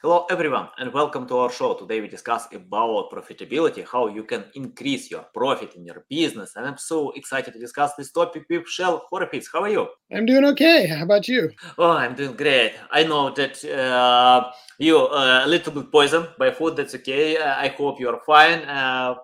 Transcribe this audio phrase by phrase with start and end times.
[0.00, 1.74] Hello everyone and welcome to our show.
[1.74, 6.54] Today we discuss about profitability, how you can increase your profit in your business.
[6.54, 9.48] And I'm so excited to discuss this topic with Shel Horowitz.
[9.52, 9.88] How are you?
[10.14, 10.86] I'm doing okay.
[10.86, 11.50] How about you?
[11.78, 12.74] Oh, I'm doing great.
[12.92, 16.76] I know that uh, you uh, a little bit poisoned by food.
[16.76, 17.36] That's okay.
[17.36, 18.60] Uh, I hope you're fine.
[18.68, 19.16] Uh,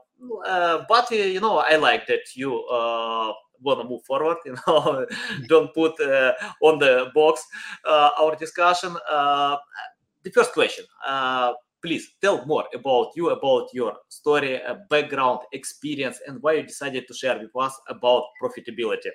[0.45, 2.51] uh, but uh, you know, I like that you
[3.63, 4.39] want to move forward.
[4.45, 5.07] You know,
[5.47, 6.01] don't put
[6.61, 7.47] on the box
[7.87, 8.97] our discussion
[10.25, 11.53] the first question uh,
[11.83, 17.07] please tell more about you about your story uh, background experience and why you decided
[17.07, 19.11] to share with us about profitability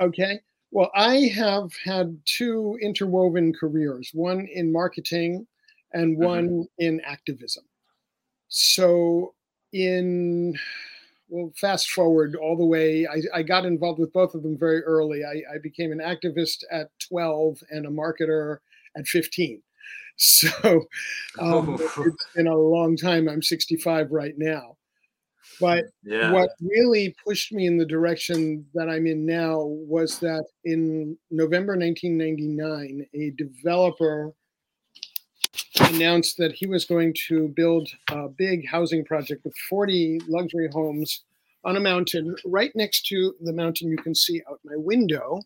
[0.00, 0.40] okay
[0.70, 5.46] well i have had two interwoven careers one in marketing
[5.92, 6.24] and mm-hmm.
[6.24, 6.62] one mm-hmm.
[6.78, 7.64] in activism
[8.48, 9.34] so
[9.72, 10.54] in
[11.28, 14.82] well fast forward all the way I, I, got involved with both of them very
[14.82, 18.58] early I, I became an activist at 12 and a marketer
[18.96, 19.62] at 15
[20.18, 20.84] So
[21.40, 23.28] um, it's been a long time.
[23.28, 24.76] I'm 65 right now.
[25.60, 26.32] But yeah.
[26.32, 31.76] what really pushed me in the direction that I'm in now was that in November
[31.76, 34.32] 1999, a developer
[35.80, 41.24] announced that he was going to build a big housing project with 40 luxury homes
[41.64, 45.40] on a mountain right next to the mountain you can see out my window.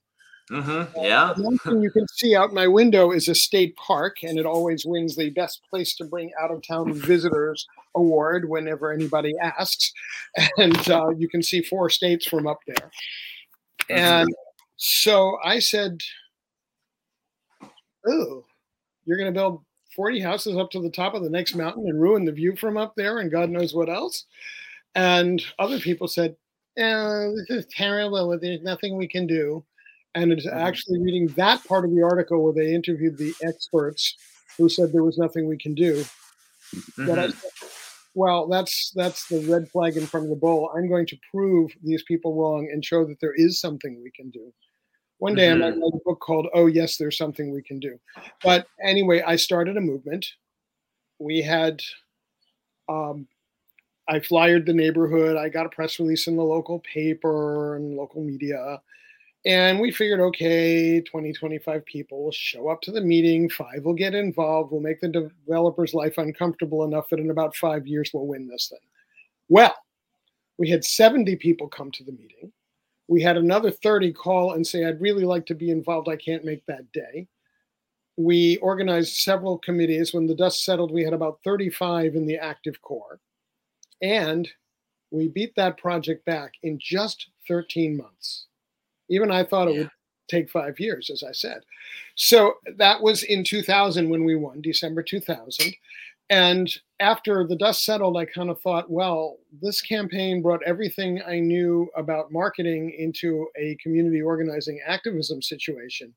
[0.50, 1.00] Mm-hmm.
[1.04, 1.32] Yeah.
[1.36, 4.84] One thing you can see out my window is a state park, and it always
[4.84, 9.92] wins the best place to bring out of town visitors award whenever anybody asks.
[10.58, 12.90] And uh, you can see four states from up there.
[13.90, 13.98] Mm-hmm.
[13.98, 14.28] And
[14.76, 15.98] so I said,
[18.06, 18.44] Oh,
[19.04, 19.64] you're going to build
[19.96, 22.76] 40 houses up to the top of the next mountain and ruin the view from
[22.76, 24.26] up there, and God knows what else.
[24.94, 26.36] And other people said,
[26.78, 28.38] oh, This is terrible.
[28.38, 29.64] There's nothing we can do
[30.16, 30.58] and it's mm-hmm.
[30.58, 34.16] actually reading that part of the article where they interviewed the experts
[34.56, 36.04] who said there was nothing we can do.
[36.98, 37.10] Mm-hmm.
[37.10, 37.32] I,
[38.14, 40.72] well, that's that's the red flag in front of the bull.
[40.74, 44.30] I'm going to prove these people wrong and show that there is something we can
[44.30, 44.52] do.
[45.18, 45.62] One day mm-hmm.
[45.62, 47.98] I might write a book called "Oh Yes, There's Something We Can Do."
[48.42, 50.26] But anyway, I started a movement.
[51.18, 51.80] We had,
[52.88, 53.28] um,
[54.08, 55.36] I flyered the neighborhood.
[55.36, 58.80] I got a press release in the local paper and local media.
[59.46, 63.94] And we figured, okay, 20, 25 people will show up to the meeting, five will
[63.94, 68.26] get involved, we'll make the developer's life uncomfortable enough that in about five years we'll
[68.26, 68.80] win this thing.
[69.48, 69.74] Well,
[70.58, 72.52] we had 70 people come to the meeting.
[73.06, 76.08] We had another 30 call and say, I'd really like to be involved.
[76.08, 77.28] I can't make that day.
[78.16, 80.12] We organized several committees.
[80.12, 83.20] When the dust settled, we had about 35 in the active core.
[84.02, 84.48] And
[85.12, 88.46] we beat that project back in just 13 months.
[89.08, 89.80] Even I thought it yeah.
[89.80, 89.90] would
[90.28, 91.62] take five years, as I said.
[92.14, 95.74] So that was in 2000 when we won, December 2000.
[96.28, 101.38] And after the dust settled, I kind of thought, well, this campaign brought everything I
[101.38, 106.14] knew about marketing into a community organizing activism situation.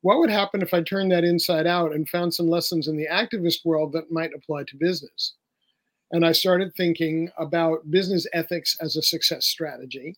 [0.00, 3.06] What would happen if I turned that inside out and found some lessons in the
[3.06, 5.34] activist world that might apply to business?
[6.10, 10.16] And I started thinking about business ethics as a success strategy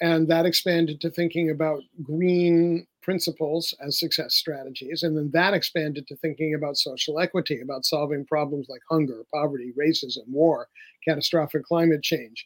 [0.00, 5.02] and that expanded to thinking about green principles as success strategies.
[5.02, 9.72] And then that expanded to thinking about social equity, about solving problems like hunger, poverty,
[9.78, 10.68] racism, war,
[11.06, 12.44] catastrophic climate change.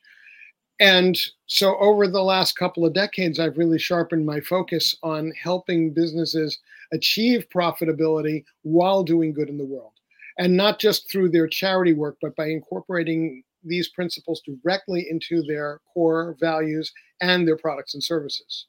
[0.78, 5.92] And so over the last couple of decades, I've really sharpened my focus on helping
[5.92, 6.58] businesses
[6.92, 9.92] achieve profitability while doing good in the world.
[10.38, 15.80] And not just through their charity work, but by incorporating these principles directly into their
[15.92, 18.66] core values and their products and services.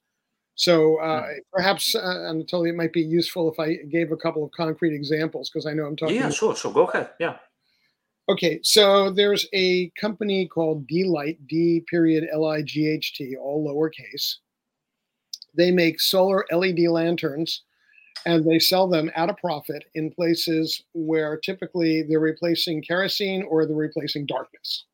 [0.55, 1.37] So uh, mm.
[1.51, 5.49] perhaps, uh, Anatoly, it might be useful if I gave a couple of concrete examples
[5.49, 6.15] because I know I'm talking.
[6.15, 6.73] Yeah, sure, sure.
[6.73, 7.09] Go ahead.
[7.19, 7.37] Yeah.
[8.29, 13.67] Okay, so there's a company called D-Light, D period L I G H T, all
[13.67, 14.35] lowercase.
[15.55, 17.63] They make solar LED lanterns
[18.25, 23.65] and they sell them at a profit in places where typically they're replacing kerosene or
[23.65, 24.85] they're replacing darkness.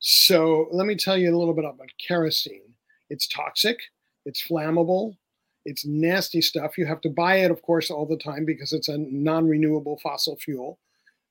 [0.00, 2.74] So let me tell you a little bit about kerosene.
[3.10, 3.78] It's toxic,
[4.24, 5.16] it's flammable,
[5.64, 6.78] it's nasty stuff.
[6.78, 9.98] You have to buy it, of course, all the time because it's a non renewable
[10.02, 10.78] fossil fuel.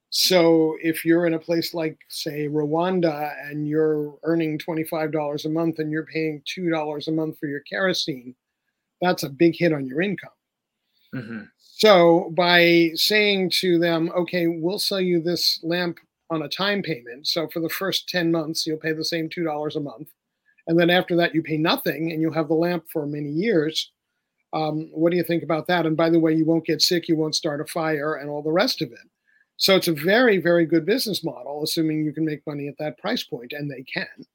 [0.09, 5.79] So if you're in a place like, say, Rwanda and you're earning $25 a month
[5.79, 8.33] and you're paying $2 a month for your kerosene,
[9.01, 10.29] that's a big hit on your income.
[11.13, 11.43] Mm-hmm.
[11.57, 15.99] So by saying to them, okay, we'll sell you this lamp
[16.29, 17.27] on a time payment.
[17.27, 20.09] So for the first 10 months, you'll pay the same $2 a month.
[20.67, 23.91] And then after that, you pay nothing and you'll have the lamp for many years.
[24.53, 25.85] Um, what do you think about that?
[25.85, 28.41] And by the way, you won't get sick, you won't start a fire, and all
[28.41, 29.07] the rest of it.
[29.57, 32.97] So it's a very, very good business model, assuming you can make money at that
[32.99, 34.25] price point, and they can.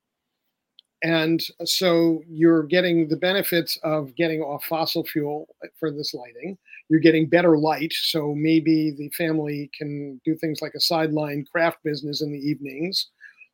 [1.03, 5.49] And so you're getting the benefits of getting off fossil fuel
[5.79, 6.57] for this lighting.
[6.89, 7.93] You're getting better light.
[7.93, 13.09] So maybe the family can do things like a sideline craft business in the evenings,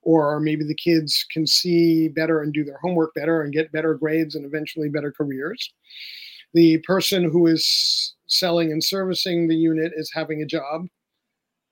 [0.08, 3.93] or maybe the kids can see better and do their homework better and get better
[3.93, 5.70] grades and eventually better careers.
[6.55, 10.87] The person who is selling and servicing the unit is having a job.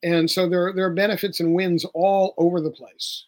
[0.02, 3.24] And so there, there are benefits and wins all over the place.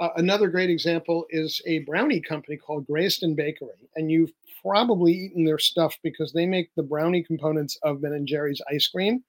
[0.00, 4.32] Uh, another great example is a brownie company called Greyston Bakery, and you've
[4.62, 8.88] probably eaten their stuff because they make the brownie components of Ben and Jerry's ice
[8.88, 9.22] cream,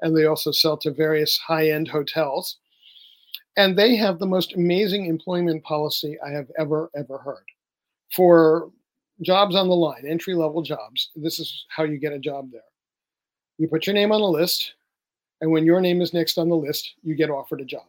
[0.00, 2.58] and they also sell to various high-end hotels.
[3.56, 7.44] And they have the most amazing employment policy I have ever ever heard.
[8.12, 8.70] For
[9.22, 12.60] jobs on the line, entry level jobs, this is how you get a job there.
[13.58, 14.74] You put your name on a list,
[15.40, 17.86] and when your name is next on the list, you get offered a job.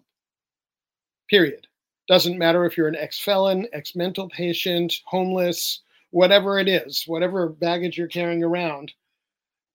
[1.30, 1.68] Period.
[2.08, 5.81] Doesn't matter if you're an ex felon, ex mental patient, homeless,
[6.12, 8.94] whatever it is, whatever baggage you're carrying around,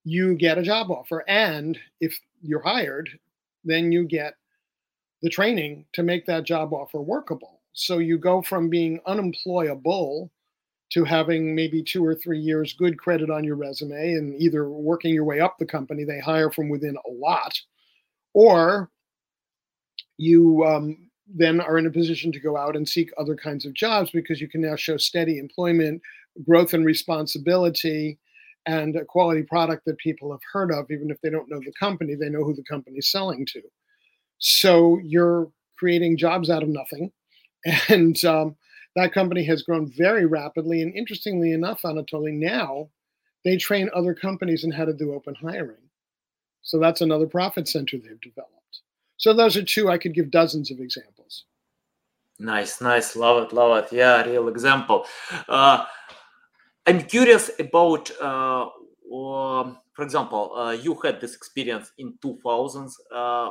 [0.04, 1.24] you get a job offer.
[1.28, 3.10] And if you're hired,
[3.64, 4.34] then you get
[5.22, 7.60] the training to make that job offer workable.
[7.72, 10.30] So you go from being unemployable
[10.92, 15.14] to having maybe two or three years good credit on your resume and either working
[15.14, 17.58] your way up the company, they hire from within a lot,
[18.34, 18.90] or
[20.18, 23.72] you um, then are in a position to go out and seek other kinds of
[23.72, 26.02] jobs because you can now show steady employment,
[26.46, 28.18] growth and responsibility,
[28.66, 31.72] and a quality product that people have heard of, even if they don't know the
[31.80, 33.62] company, they know who the company is selling to.
[34.42, 37.10] So you're creating jobs out of nothing.
[37.88, 38.56] And um,
[38.96, 40.82] that company has grown very rapidly.
[40.82, 42.90] And interestingly enough, Anatoly, now
[43.44, 45.88] they train other companies in how to do open hiring.
[46.62, 48.80] So that's another profit center they've developed.
[49.16, 49.88] So those are two.
[49.88, 51.44] I could give dozens of examples.
[52.40, 53.14] Nice, nice.
[53.14, 53.92] Love it, love it.
[53.92, 55.06] Yeah, real example.
[55.48, 55.84] Uh,
[56.86, 58.66] I'm curious about uh,
[59.14, 62.90] um, for example, uh, you had this experience in 2000s.
[63.14, 63.50] Uh,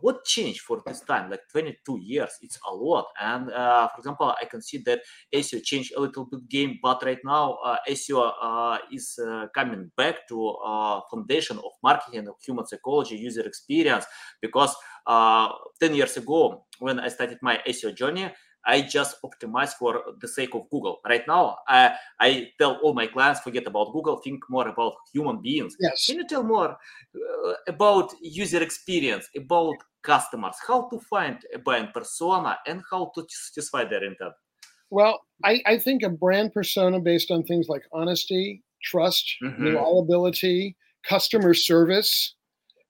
[0.00, 1.30] what changed for this time?
[1.30, 3.06] Like 22 years, it's a lot.
[3.20, 5.02] And uh, for example, I can see that
[5.32, 9.92] SEO changed a little bit game, but right now uh, SEO uh, is uh, coming
[9.96, 10.56] back to
[11.12, 14.04] foundation of marketing, of human psychology, user experience.
[14.42, 14.74] Because
[15.06, 18.32] 10 years ago, when I started my SEO journey,
[18.66, 21.00] I just optimize for the sake of Google.
[21.08, 25.40] Right now, I, I tell all my clients, forget about Google, think more about human
[25.42, 25.76] beings.
[25.80, 26.06] Yes.
[26.06, 31.92] Can you tell more uh, about user experience, about customers, how to find a brand
[31.92, 34.32] persona and how to satisfy their intent?
[34.90, 39.62] Well, I, I think a brand persona based on things like honesty, trust, mm-hmm.
[39.62, 42.34] reliability, customer service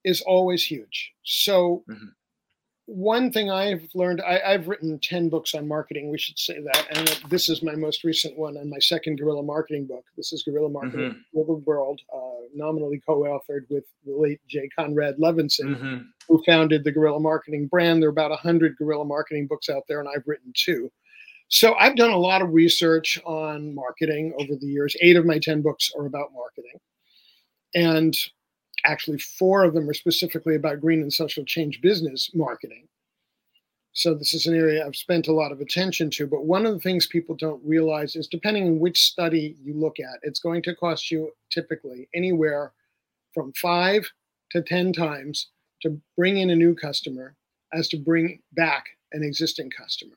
[0.05, 1.13] is always huge.
[1.25, 2.07] So mm-hmm
[2.87, 6.87] one thing I've learned, I, have written 10 books on marketing, we should say that.
[6.91, 10.05] And this is my most recent one and my second guerrilla marketing book.
[10.17, 11.19] This is Guerrilla Marketing mm-hmm.
[11.33, 15.97] for the World, uh, nominally co authored with the late Jay Conrad Levinson, mm-hmm.
[16.29, 18.03] who founded the guerrilla marketing brand.
[18.03, 20.91] There are about 100 guerrilla marketing books out there, and I've written two.
[21.49, 24.97] So I've done a lot of research on marketing over the years.
[25.01, 26.81] Eight of my 10 books are about marketing.
[27.75, 28.15] And
[28.85, 32.89] actually four of them are specifically about green and social change business marketing.
[33.93, 36.27] So this is an area I've spent a lot of attention to.
[36.27, 40.01] But one of the things people don't realize is depending on which study you look
[40.01, 42.73] at, it's going to cost you typically anywhere
[43.33, 44.11] from five
[44.51, 45.49] to 10 times
[45.83, 47.37] to bring in a new customer
[47.73, 50.17] as to bring back an existing customer.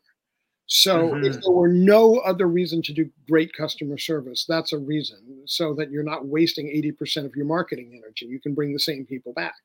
[0.68, 1.24] So mm-hmm.
[1.24, 5.74] if there were no other reason to do great customer service, that's a reason so
[5.76, 8.26] that you're not wasting 80% of your marketing energy.
[8.26, 9.56] You can bring the same people back.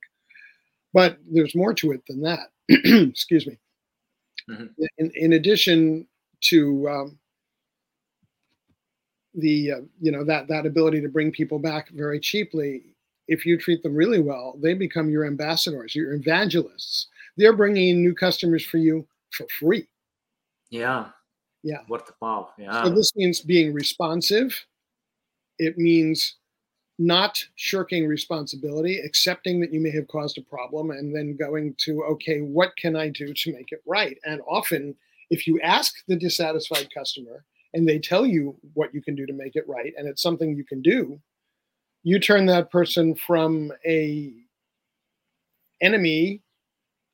[0.92, 2.50] But there's more to it than that.
[2.68, 3.58] Excuse me.
[4.48, 4.66] Mm-hmm.
[4.98, 6.06] In, in, addition
[6.42, 7.18] to um,
[9.34, 12.82] the uh, you know that that ability to bring people back very cheaply,
[13.28, 17.06] if you treat them really well, they become your ambassadors, your evangelists.
[17.36, 19.86] They're bringing in new customers for you for free
[20.72, 21.10] yeah.
[21.62, 21.78] Yeah.
[21.88, 22.50] Word of mouth.
[22.58, 22.82] Yeah.
[22.82, 24.58] So this means being responsive.
[25.58, 26.36] It means
[26.98, 32.02] not shirking responsibility, accepting that you may have caused a problem, and then going to,
[32.04, 34.18] okay, what can I do to make it right?
[34.24, 34.94] And often,
[35.30, 39.32] if you ask the dissatisfied customer and they tell you what you can do to
[39.32, 41.20] make it right, and it's something you can do,
[42.02, 44.32] you turn that person from a
[45.80, 46.42] enemy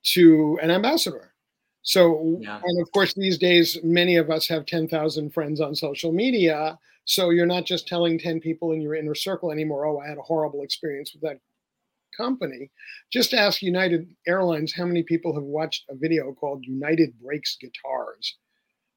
[0.05, 1.28] to an ambassador.
[1.89, 2.61] So, yeah.
[2.63, 6.79] and of course, these days, many of us have 10,000 friends on social media.
[7.07, 10.19] So you're not just telling 10 people in your inner circle anymore, oh, I had
[10.19, 11.41] a horrible experience with that
[12.15, 12.71] company.
[13.11, 18.37] Just ask United Airlines how many people have watched a video called United Breaks Guitars.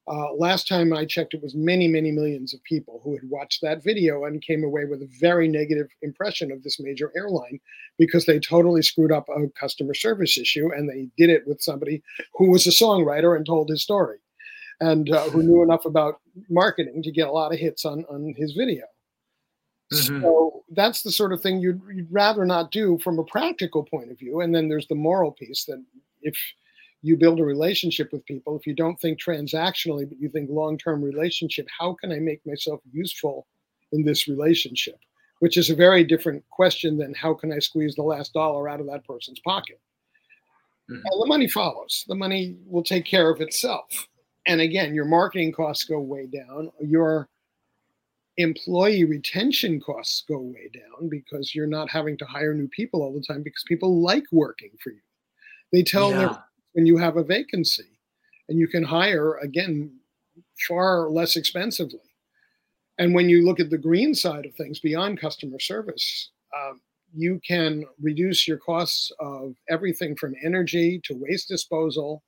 [0.08, 3.62] Uh, last time I checked, it was many, many millions of people who had watched
[3.62, 7.60] that video and came away with a very negative impression of this major airline
[7.98, 12.02] because they totally screwed up a customer service issue and they did it with somebody
[12.34, 14.18] who was a songwriter and told his story
[14.80, 18.34] and uh, who knew enough about marketing to get a lot of hits on, on
[18.36, 18.84] his video.
[19.92, 20.22] Mm-hmm.
[20.22, 24.10] So that's the sort of thing you'd, you'd rather not do from a practical point
[24.10, 24.40] of view.
[24.40, 25.82] And then there's the moral piece that
[26.22, 26.36] if
[27.02, 30.78] you build a relationship with people, if you don't think transactionally, but you think long
[30.78, 33.46] term relationship, how can I make myself useful
[33.90, 34.98] in this relationship?
[35.40, 38.80] Which is a very different question than how can I squeeze the last dollar out
[38.80, 39.80] of that person's pocket?
[40.90, 41.20] Mm-hmm.
[41.20, 44.08] the money follows, the money will take care of itself.
[44.46, 46.70] And again, your marketing costs go way down.
[46.80, 47.28] Your
[48.36, 53.12] employee retention costs go way down because you're not having to hire new people all
[53.12, 55.00] the time because people like working for you.
[55.72, 56.18] They tell yeah.
[56.18, 57.98] their when you have a vacancy
[58.48, 59.98] and you can hire again
[60.68, 62.00] far less expensively.
[62.98, 66.80] And when you look at the green side of things beyond customer service, um,
[67.14, 72.22] you can reduce your costs of everything from energy to waste disposal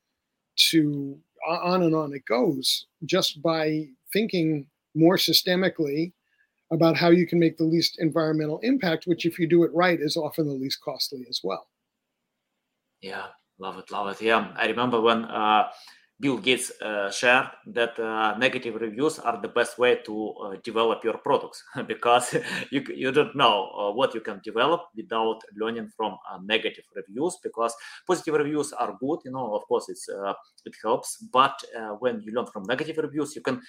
[0.70, 6.12] to on and on it goes just by thinking more systemically
[6.70, 10.00] about how you can make the least environmental impact, which, if you do it right,
[10.00, 11.68] is often the least costly as well.
[13.00, 13.26] Yeah,
[13.58, 14.22] love it, love it.
[14.22, 15.68] Yeah, I remember when uh,
[16.20, 21.02] Bill Gates uh, shared that uh, negative reviews are the best way to uh, develop
[21.02, 22.34] your products because
[22.70, 27.38] you, you don't know uh, what you can develop without learning from uh, negative reviews
[27.42, 27.74] because
[28.06, 30.08] positive reviews are good you know of course it's
[30.64, 31.60] it helps but
[31.98, 33.60] when you learn from negative reviews you can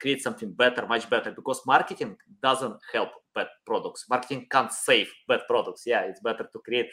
[0.00, 4.04] create something better, much better, because marketing doesn't help bad products.
[4.08, 5.82] Marketing can't save bad products.
[5.86, 6.86] Yeah, it's better to create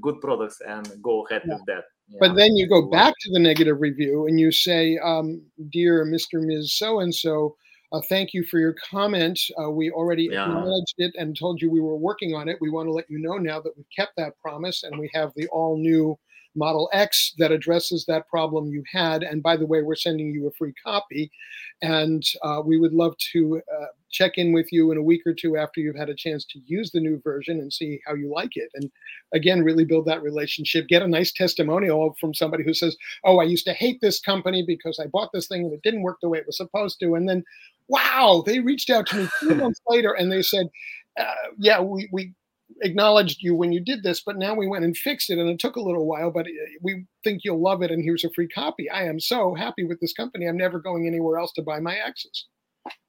[0.00, 1.54] good products and go ahead yeah.
[1.54, 1.84] with that.
[2.08, 2.18] Yeah.
[2.20, 6.40] But then you go back to the negative review and you say, um, "Dear Mr.
[6.40, 6.74] Ms.
[6.76, 7.56] So and So."
[7.92, 9.38] Uh, thank you for your comment.
[9.62, 10.42] Uh, we already yeah.
[10.42, 12.58] acknowledged it and told you we were working on it.
[12.60, 15.30] We want to let you know now that we've kept that promise and we have
[15.36, 16.18] the all new
[16.56, 19.22] Model X that addresses that problem you had.
[19.22, 21.30] And by the way, we're sending you a free copy.
[21.82, 25.34] And uh, we would love to uh, check in with you in a week or
[25.34, 28.32] two after you've had a chance to use the new version and see how you
[28.32, 28.70] like it.
[28.74, 28.90] And
[29.34, 30.88] again, really build that relationship.
[30.88, 34.64] Get a nice testimonial from somebody who says, Oh, I used to hate this company
[34.66, 37.14] because I bought this thing and it didn't work the way it was supposed to.
[37.14, 37.44] And then,
[37.88, 40.68] wow, they reached out to me two months later and they said,
[41.20, 42.32] uh, Yeah, we, we,
[42.82, 45.58] acknowledged you when you did this, but now we went and fixed it, and it
[45.58, 46.50] took a little while, but eh,
[46.82, 48.90] we think you'll love it, and here's a free copy.
[48.90, 50.46] I am so happy with this company.
[50.46, 52.46] I'm never going anywhere else to buy my X's.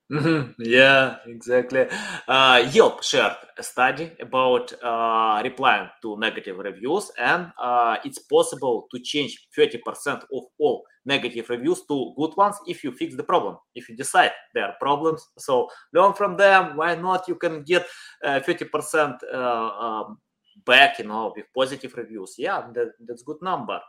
[0.09, 0.61] Mm-hmm.
[0.63, 1.85] Yeah, exactly.
[2.27, 8.87] Uh, Yelp shared a study about uh, replying to negative reviews, and uh, it's possible
[8.91, 13.57] to change 30% of all negative reviews to good ones if you fix the problem,
[13.75, 15.27] if you decide there are problems.
[15.37, 16.77] So learn from them.
[16.77, 17.27] Why not?
[17.27, 17.85] You can get
[18.23, 20.19] 50% uh, um,
[20.65, 22.35] back, you know, with positive reviews.
[22.37, 23.81] Yeah, that, that's good number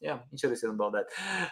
[0.00, 1.06] yeah interesting about that.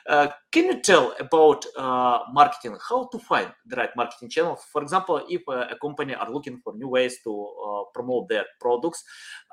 [0.09, 2.77] Uh, can you tell about uh, marketing?
[2.89, 4.57] How to find the right marketing channel?
[4.57, 8.45] For example if uh, a company are looking for new ways to uh, promote their
[8.61, 9.03] products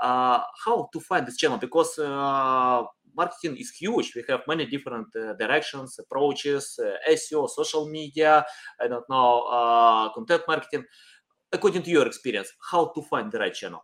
[0.01, 1.57] uh, how to find this channel?
[1.57, 2.83] Because uh,
[3.15, 4.13] marketing is huge.
[4.15, 5.07] We have many different
[5.39, 8.45] directions approaches seo social media
[8.81, 10.85] i don't know content marketing.
[11.51, 13.83] According to your experience how to find the right channel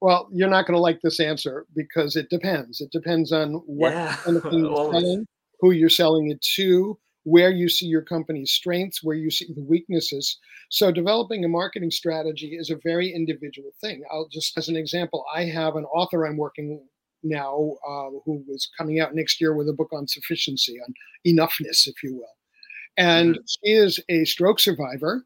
[0.00, 2.80] well, you're not going to like this answer because it depends.
[2.80, 4.16] It depends on what yeah.
[4.16, 5.26] kind of thing you're selling,
[5.60, 9.62] who you're selling it to, where you see your company's strengths, where you see the
[9.62, 10.38] weaknesses.
[10.70, 14.02] So, developing a marketing strategy is a very individual thing.
[14.12, 16.86] I'll just, as an example, I have an author I'm working
[17.22, 20.94] now uh, who is coming out next year with a book on sufficiency, on
[21.26, 22.34] enoughness, if you will.
[22.98, 23.42] And mm-hmm.
[23.46, 25.24] she is a stroke survivor.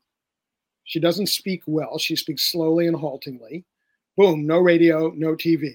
[0.84, 3.64] She doesn't speak well, she speaks slowly and haltingly
[4.20, 5.70] boom, no radio, no TV.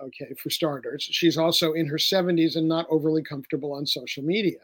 [0.00, 1.02] Okay, for starters.
[1.02, 4.60] She's also in her 70s and not overly comfortable on social media.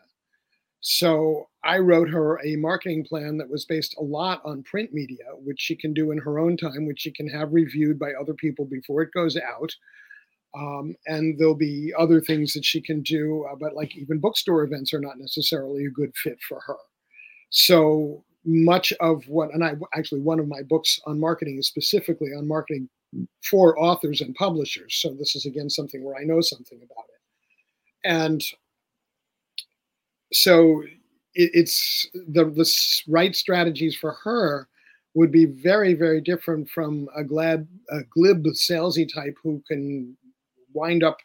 [0.83, 5.25] So I wrote her a marketing plan that was based a lot on print media,
[5.33, 8.35] which she can do in her own time, which she can have reviewed by other
[8.35, 9.75] people before it goes out.
[10.55, 14.63] Um, and there'll be other things that she can do, uh, but like even bookstore
[14.63, 16.77] events are not necessarily a good fit for her.
[17.51, 22.31] So much of what, and I actually, one of my books on marketing is specifically
[22.31, 22.89] on marketing
[23.49, 24.95] for authors and publishers.
[24.97, 27.21] So this is again something where I know something about it.
[28.05, 28.43] And
[30.33, 30.83] so
[31.35, 32.69] it, it's the, the
[33.09, 34.69] right strategies for her
[35.15, 40.17] would be very, very different from a glad, a glib, salesy type who can
[40.73, 41.19] wind up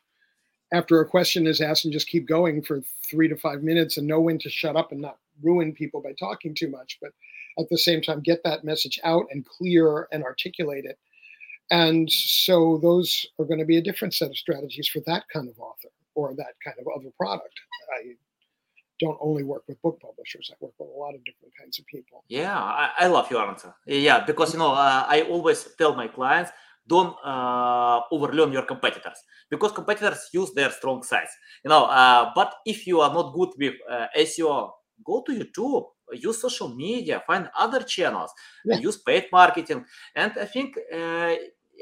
[0.73, 4.05] after a question is asked and just keep going for three to five minutes and
[4.05, 7.11] know when to shut up and not ruin people by talking too much, but
[7.59, 10.97] at the same time get that message out and clear and articulate it.
[11.69, 15.49] And so those are going to be a different set of strategies for that kind
[15.49, 17.53] of author or that kind of other product.
[17.99, 18.13] I
[18.99, 20.49] don't only work with book publishers.
[20.51, 22.23] I work with a lot of different kinds of people.
[22.27, 23.73] Yeah, I, I love your answer.
[23.85, 26.51] Yeah, because you know uh, I always tell my clients
[26.87, 31.31] don't uh, overlearn your competitors because competitors use their strong sides.
[31.63, 34.71] You know, uh, but if you are not good with uh, SEO,
[35.03, 38.31] go to YouTube, use social media, find other channels,
[38.65, 38.77] yeah.
[38.77, 39.85] use paid marketing,
[40.15, 41.35] and I think uh,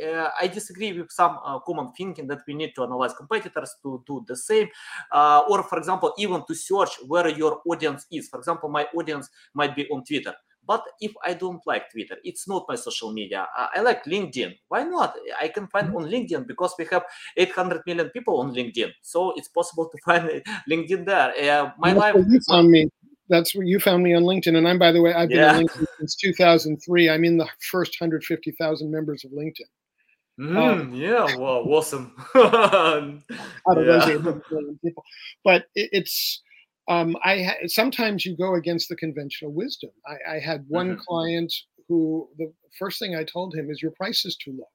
[0.03, 4.03] uh, I disagree with some uh, common thinking that we need to analyze competitors to
[4.05, 4.67] do the same,
[5.12, 8.27] uh, or for example, even to search where your audience is.
[8.27, 10.34] For example, my audience might be on Twitter.
[10.67, 13.48] But if I don't like Twitter, it's not my social media.
[13.55, 14.55] I like LinkedIn.
[14.67, 15.15] Why not?
[15.39, 15.98] I can find mm-hmm.
[15.98, 17.03] on LinkedIn because we have
[17.38, 18.89] 800 million people on LinkedIn.
[19.03, 21.34] So it's possible to find LinkedIn there.
[21.39, 22.15] Uh, my life.
[22.48, 22.89] Found me.
[23.27, 24.55] That's where you found me on LinkedIn.
[24.55, 25.55] And I'm, by the way, I've been yeah.
[25.55, 27.10] on LinkedIn since 2003.
[27.10, 29.62] I'm in the first 150,000 members of LinkedIn.
[30.39, 32.13] Mm, um, yeah, well, awesome.
[32.36, 34.17] out of yeah.
[34.17, 35.03] those million people,
[35.46, 36.41] but it, it's
[36.89, 39.91] um, I ha- sometimes you go against the conventional wisdom.
[40.05, 41.01] I, I had one mm-hmm.
[41.08, 41.53] client
[41.88, 44.67] who the first thing I told him is your price is too low.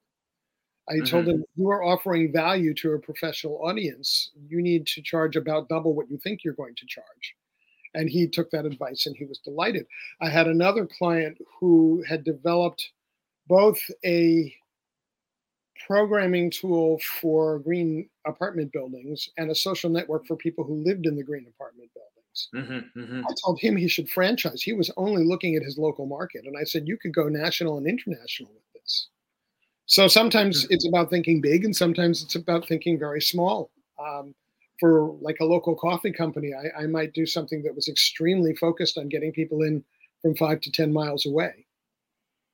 [0.89, 1.05] I mm-hmm.
[1.05, 4.31] told him you are offering value to a professional audience.
[4.47, 7.35] You need to charge about double what you think you're going to charge.
[7.93, 9.85] And he took that advice and he was delighted.
[10.21, 12.89] I had another client who had developed
[13.47, 14.53] both a
[15.87, 21.15] programming tool for green apartment buildings and a social network for people who lived in
[21.15, 22.49] the green apartment buildings.
[22.55, 23.27] Mm-hmm, mm-hmm.
[23.27, 24.61] I told him he should franchise.
[24.61, 26.45] He was only looking at his local market.
[26.45, 29.07] And I said, you could go national and international with this.
[29.85, 30.73] So sometimes mm-hmm.
[30.73, 33.71] it's about thinking big and sometimes it's about thinking very small.
[33.99, 34.33] Um,
[34.81, 38.97] for like a local coffee company, I, I might do something that was extremely focused
[38.97, 39.85] on getting people in
[40.21, 41.67] from five to 10 miles away.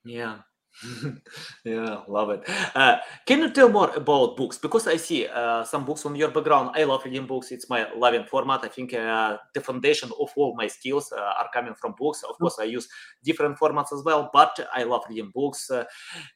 [0.05, 0.39] Yeah.
[1.65, 2.43] yeah, love it.
[2.75, 4.57] Uh, can you tell more about books?
[4.57, 6.71] Because I see uh, some books on your background.
[6.75, 7.51] I love reading books.
[7.51, 8.61] It's my loving format.
[8.63, 12.23] I think uh, the foundation of all my skills uh, are coming from books.
[12.23, 12.87] Of course, I use
[13.23, 15.69] different formats as well, but I love reading books.
[15.69, 15.85] Uh,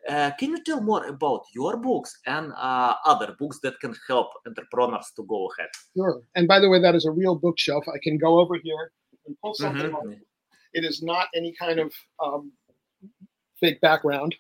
[0.10, 5.12] uh, can you tell more about your books and other books that can help entrepreneurs
[5.16, 5.70] to go ahead?
[5.96, 6.22] Sure.
[6.36, 7.86] And by the way, that is a real bookshelf.
[7.88, 8.92] I can go over here
[9.28, 10.14] and pull something mm-hmm.
[10.74, 12.52] It is not any kind of um,
[13.62, 14.36] fake background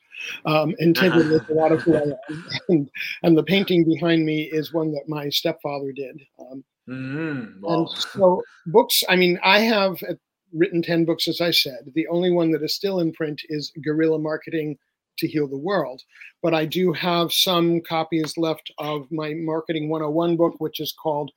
[0.45, 2.45] um, intended with a lot of who I am.
[2.67, 2.89] And,
[3.23, 6.21] and, the painting behind me is one that my stepfather did.
[6.39, 7.79] Um, mm, wow.
[7.79, 10.15] And so books, I mean, I have uh,
[10.53, 11.91] written 10 books, as I said.
[11.95, 14.77] The only one that is still in print is Guerrilla Marketing
[15.19, 16.01] to Heal the World.
[16.41, 21.31] But I do have some copies left of my Marketing 101 book, which is called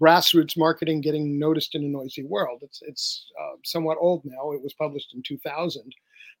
[0.00, 2.60] grassroots marketing getting noticed in a noisy world.
[2.62, 4.52] It's it's uh, somewhat old now.
[4.52, 5.82] It was published in 2000,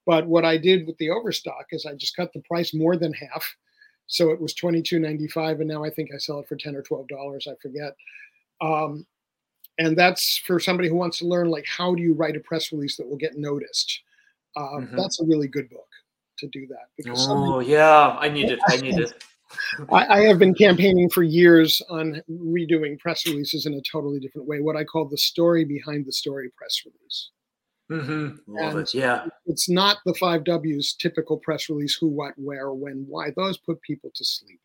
[0.06, 3.12] but what I did with the overstock is I just cut the price more than
[3.12, 3.44] half.
[4.06, 6.56] So it was twenty two ninety five, and now I think I sell it for
[6.56, 7.46] ten or twelve dollars.
[7.48, 7.96] I forget.
[8.60, 9.06] Um,
[9.78, 12.72] and that's for somebody who wants to learn like how do you write a press
[12.72, 14.02] release that will get noticed.
[14.56, 14.96] Uh, mm-hmm.
[14.96, 15.88] That's a really good book
[16.38, 16.88] to do that.
[16.96, 18.60] Because oh yeah, I need it.
[18.68, 19.24] I need it.
[19.92, 24.48] I, I, have been campaigning for years on redoing press releases in a totally different
[24.48, 24.60] way.
[24.60, 27.30] What I call the story behind the story press release.
[27.90, 28.36] Mm-hmm.
[28.46, 28.94] Love it.
[28.94, 29.26] Yeah.
[29.46, 33.30] It's not the five W's typical press release who, what, where, when, why.
[33.36, 34.60] Those put people to sleep.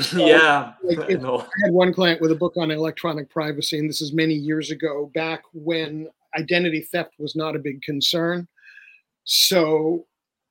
[0.00, 0.72] So, yeah.
[0.82, 4.12] Like I, I had one client with a book on electronic privacy, and this is
[4.12, 8.48] many years ago, back when identity theft was not a big concern.
[9.24, 10.06] So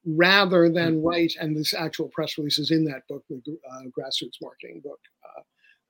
[0.06, 1.08] rather than mm-hmm.
[1.08, 5.00] write, and this actual press release is in that book, the uh, grassroots marketing book.
[5.24, 5.42] Uh,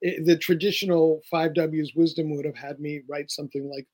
[0.02, 3.88] it, the traditional five W's wisdom would have had me write something like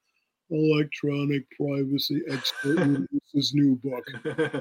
[0.52, 2.78] electronic privacy expert
[3.34, 4.06] releases new book.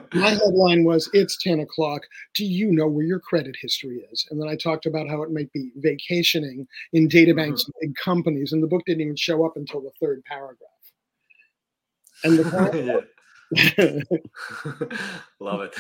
[0.15, 2.03] My headline was It's 10 o'clock.
[2.35, 4.27] Do you know where your credit history is?
[4.31, 7.81] And then I talked about how it might be vacationing in databanks mm-hmm.
[7.81, 8.53] big companies.
[8.53, 10.71] And the book didn't even show up until the third paragraph.
[12.25, 13.07] And the
[15.41, 15.75] Love it.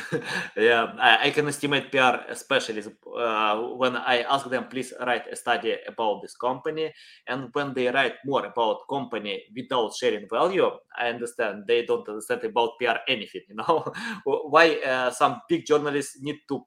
[0.56, 2.82] yeah, I, I, can estimate PR especially
[3.16, 6.92] uh, when I ask them, please write a study about this company.
[7.28, 12.42] And when they write more about company without sharing value, I understand they don't understand
[12.42, 13.42] about PR anything.
[13.48, 13.84] You know
[14.24, 16.66] why uh, some big journalists need to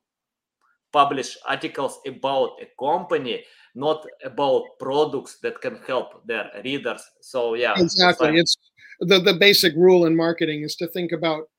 [0.93, 3.43] publish articles about a company
[3.75, 8.55] not about products that can help their readers so yeah exactly it's
[8.99, 11.49] the, the basic rule in marketing is to think about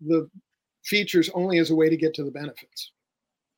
[0.00, 0.28] the
[0.84, 2.92] features only as a way to get to the benefits.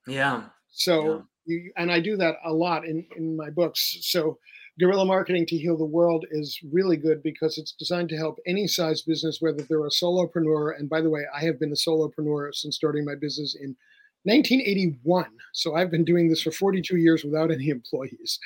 [0.06, 0.44] Yeah.
[0.70, 1.56] So Yeah.
[1.56, 3.98] you and I do that a lot in in my books.
[4.02, 4.38] So
[4.80, 8.66] guerrilla marketing to heal the world is really good because it's designed to help any
[8.66, 10.78] size business, whether they're a solopreneur.
[10.78, 13.76] And by the way, I have been a solopreneur since starting my business in
[14.24, 15.26] 1981.
[15.52, 18.38] So I've been doing this for 42 years without any employees.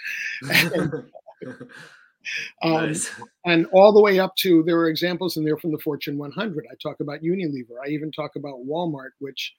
[2.62, 3.09] Um, nice.
[3.45, 6.67] and all the way up to there are examples in there from the Fortune 100.
[6.69, 7.79] I talk about Unilever.
[7.85, 9.55] I even talk about Walmart, which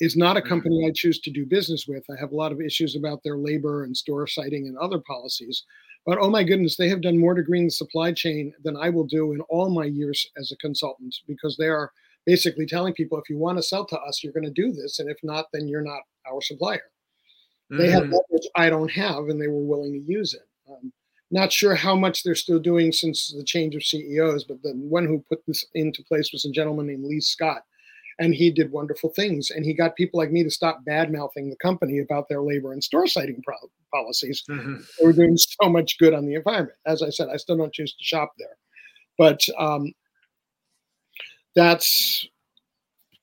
[0.00, 2.04] is not a company I choose to do business with.
[2.10, 5.64] I have a lot of issues about their labor and store siting and other policies.
[6.06, 8.88] But oh my goodness, they have done more to green the supply chain than I
[8.88, 11.92] will do in all my years as a consultant because they are
[12.30, 15.00] basically telling people if you want to sell to us, you're going to do this.
[15.00, 16.86] And if not, then you're not our supplier.
[17.70, 18.12] They have Mhm.
[18.18, 20.46] leverage I don't have, and they were willing to use it.
[20.70, 20.92] Um,
[21.30, 25.06] not sure how much they're still doing since the change of CEOs, but the one
[25.06, 27.62] who put this into place was a gentleman named Lee Scott,
[28.18, 29.50] and he did wonderful things.
[29.50, 32.72] And he got people like me to stop bad mouthing the company about their labor
[32.72, 34.42] and store siting pro- policies.
[34.48, 34.84] Mhm.
[34.98, 36.78] They were doing so much good on the environment.
[36.86, 38.56] As I said, I still don't choose to shop there,
[39.16, 39.92] but um,
[41.54, 42.26] that's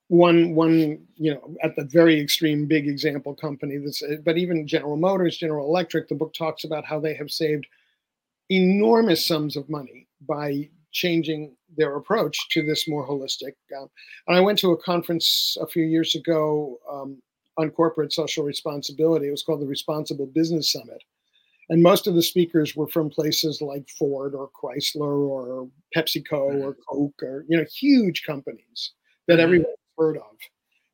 [0.09, 4.95] one one you know at the very extreme big example company that's but even general
[4.95, 7.67] motors general electric the book talks about how they have saved
[8.49, 13.89] enormous sums of money by changing their approach to this more holistic um,
[14.27, 17.21] and i went to a conference a few years ago um,
[17.57, 19.27] on corporate social responsibility.
[19.27, 21.03] It was called the responsible business summit
[21.69, 26.75] and most of the speakers were from places like ford or chrysler or pepsico or
[26.89, 28.93] coke or you know huge companies
[29.27, 29.43] that Mhm.
[29.43, 30.37] everyone heard of.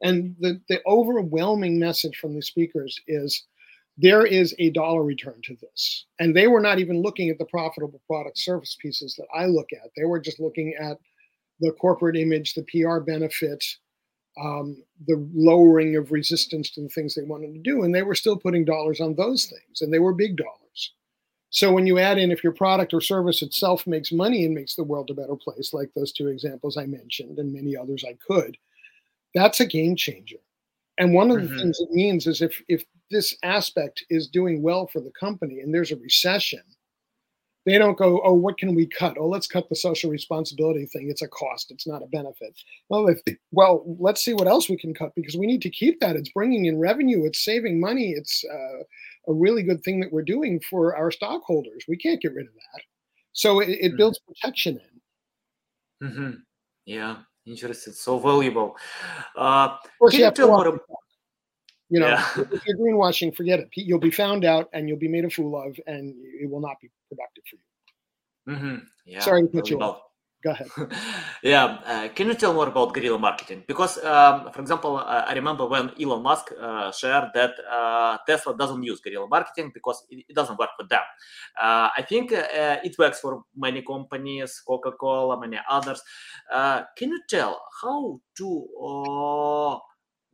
[0.02, 3.46] And the, the overwhelming message from the speakers is
[3.98, 6.06] there is a dollar return to this.
[6.20, 9.72] And they were not even looking at the profitable product service pieces that I look
[9.72, 9.92] at.
[9.96, 10.98] They were just looking at
[11.60, 13.64] the corporate image, the PR benefit,
[14.42, 17.84] um, the lowering of resistance to the things they wanted to do.
[17.84, 20.63] And they were still putting dollars on those things, and they were big dollars.
[21.54, 24.76] So when you add in if your product or service itself makes money and makes
[24.76, 28.18] the world a better place, like those two examples I mentioned and many others I
[28.28, 28.58] could,
[29.36, 30.38] that's a game changer.
[30.98, 31.60] And one of the Mhm.
[31.60, 35.74] things it means is if if this aspect is doing well for the company and
[35.74, 36.64] there's a recession,
[37.66, 39.18] they don't go, oh, what can we cut?
[39.18, 41.10] Oh, let's cut the social responsibility thing.
[41.10, 41.72] It's a cost.
[41.72, 42.58] It's not a benefit.
[42.90, 46.00] Well, if, well, let's see what else we can cut because we need to keep
[46.02, 46.16] that.
[46.16, 47.26] It's bringing in revenue.
[47.26, 48.12] It's saving money.
[48.12, 48.84] It's uh,
[49.28, 51.86] a really good thing that we're doing for our stockholders.
[51.88, 52.82] We can't get rid of that.
[53.32, 53.98] So it, it Mhm.
[53.98, 54.80] builds protection
[56.02, 56.08] in.
[56.10, 56.42] Mhm.
[56.86, 57.94] Yeah, interesting.
[57.94, 58.76] So valuable.
[59.38, 60.76] Uh, Of course, you you have to tell watch more?
[60.76, 60.82] it.
[60.82, 60.98] ab-
[61.90, 62.26] You know, Yeah.
[62.52, 63.70] if you're greenwashing, forget it.
[63.76, 66.80] You'll be found out and you'll be made a fool of, and it will not
[66.82, 68.56] be productive for you.
[68.56, 68.88] Mhm.
[69.06, 69.20] Yeah.
[69.20, 70.02] Sorry to cut you off.
[70.44, 70.68] Go ahead.
[71.44, 73.64] yeah, uh, can you tell more about guerrilla marketing?
[73.66, 78.56] Because, um, for example, uh, I remember when Elon Musk uh, shared that uh, Tesla
[78.58, 81.02] doesn't use guerrilla marketing because it, it doesn't work for them.
[81.62, 86.02] Uh, I think uh, it works for many companies, Coca Cola, many others.
[86.52, 89.80] Can you tell how to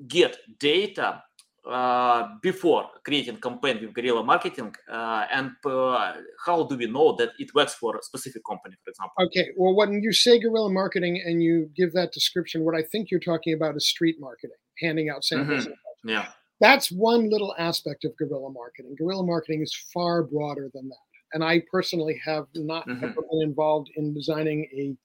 [0.08, 1.24] get data?
[1.65, 6.13] Uh, before creating campaign with guerrilla marketing uh, and uh,
[6.45, 9.50] how do we know that it works for a specific company for example Okay.
[9.58, 13.19] Well, when you say guerrilla marketing and you give that description, what I think you're
[13.32, 15.67] talking about is street marketing, handing out samples.
[15.67, 15.74] Mhm.
[16.06, 16.26] yeah
[16.62, 18.95] That's one little aspect of guerrilla marketing.
[18.98, 21.06] Guerrilla marketing is far broader than that.
[21.34, 23.04] And I personally have not Mhm.
[23.04, 24.95] ever been involved in designing a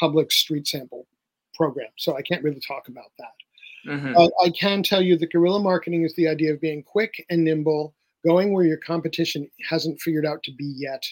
[0.00, 1.06] public street sample
[1.54, 3.34] program, so I can't really talk about that.
[3.88, 4.16] Mhm.
[4.16, 7.44] Uh, I can tell you that guerrilla marketing is the idea of being quick and
[7.44, 11.02] nimble, going where your competition hasn't figured out to be yet.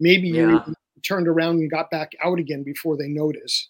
[0.00, 0.60] Maybe you Yeah.
[0.62, 3.68] even turned around and got back out again before they notice.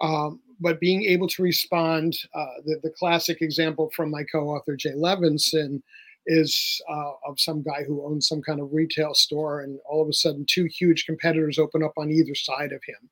[0.00, 4.76] Um, but being able to respond, uh, the, the classic example from my co author,
[4.76, 5.82] Jay Levinson,
[6.26, 10.08] is uh, of some guy who owns some kind of retail store, and all of
[10.08, 13.08] a sudden, two huge competitors open up on either side of him.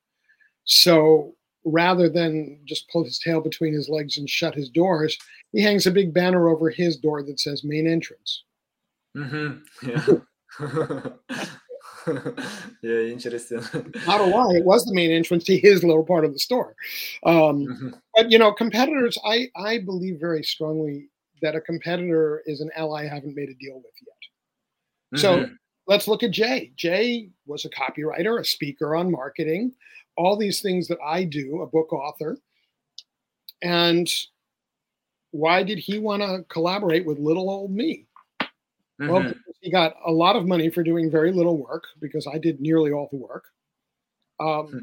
[0.64, 1.34] So
[1.64, 5.16] rather than just pull his tail between his legs and shut his doors,
[5.52, 8.44] he hangs a big banner over his door that says main entrance.
[9.16, 9.62] Mhm.
[10.58, 12.14] Yeah.
[12.82, 13.60] yeah, interesting.
[14.06, 16.74] Not a lie, it was the main entrance to his little part of the store.
[17.24, 18.00] Um, Mhm.
[18.14, 21.10] but you know, competitors, I, I believe very strongly
[21.42, 25.20] that a competitor is an ally I haven't made a deal with yet.
[25.20, 25.58] So Mhm.
[25.86, 26.72] let's look at Jay.
[26.76, 29.74] Jay was a copywriter, a speaker on marketing,
[30.18, 32.36] all these things that I do, a book author.
[33.62, 34.12] And
[35.30, 38.06] why did he want to collaborate with little old me?
[38.98, 39.28] Well, Mhm.
[39.28, 42.60] because he got a lot of money for doing very little work because I did
[42.60, 43.44] nearly all the work.
[44.40, 44.78] Um, Hmm.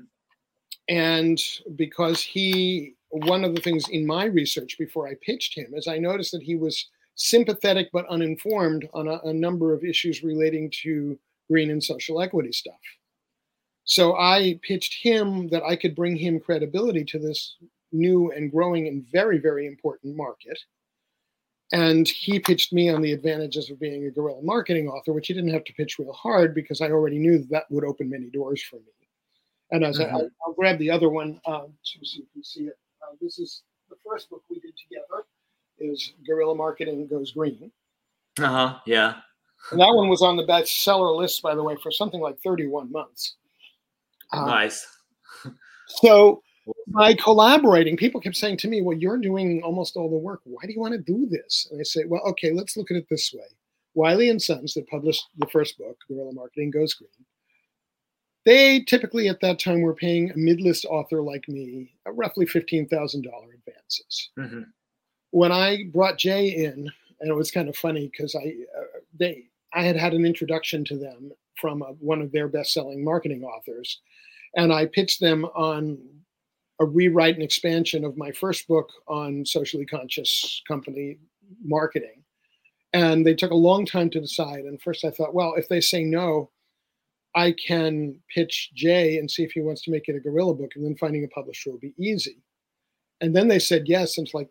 [0.87, 1.41] and
[1.75, 5.97] because he one of the things in my research before I pitched him is I
[5.97, 11.17] noticed that he was sympathetic but uninformed on a, a number of issues relating to
[11.49, 12.81] green and social equity stuff.
[13.85, 17.55] So I pitched him that I could bring him credibility to this
[17.91, 20.59] new and growing and very, very important market.
[21.71, 25.33] And he pitched me on the advantages of being a guerrilla marketing author, which he
[25.33, 28.29] didn't have to pitch real hard because I already knew that, that would open many
[28.29, 28.91] doors for me.
[29.71, 30.15] And as mm-hmm.
[30.15, 32.77] I, will grab the other one um, so you can see it.
[33.01, 35.25] Uh, this is the first book we did together.
[35.77, 37.71] Is Guerrilla Marketing Goes Green.
[38.39, 38.79] Uh huh.
[38.85, 39.15] Yeah.
[39.71, 42.91] And that one was on the bestseller list, by the way, for something like 31
[42.91, 43.35] months.
[44.35, 44.85] Um, nice.
[45.87, 46.41] so
[46.87, 50.41] by collaborating, people kept saying to me, Well, you're doing almost all the work.
[50.43, 51.67] Why do you want to do this?
[51.71, 53.45] And I say, Well, okay, let's look at it this way.
[53.93, 57.09] Wiley and Sons, that published the first book, Guerrilla Marketing Goes Green,
[58.45, 64.29] they typically at that time were paying a mid-list author like me roughly $15,000 advances.
[64.37, 64.61] Mm-hmm.
[65.31, 69.45] When I brought Jay in, and it was kind of funny because I uh, they
[69.73, 74.01] I had had an introduction to them from a, one of their best-selling marketing authors,
[74.55, 75.97] and I pitched them on
[76.79, 81.17] a rewrite and expansion of my first book on socially conscious company
[81.63, 82.23] marketing.
[82.93, 84.65] And they took a long time to decide.
[84.65, 86.49] And first I thought, well, if they say no,
[87.35, 90.71] I can pitch Jay and see if he wants to make it a guerrilla book,
[90.75, 92.37] and then finding a publisher will be easy.
[93.19, 94.49] And then they said yes, and it's like,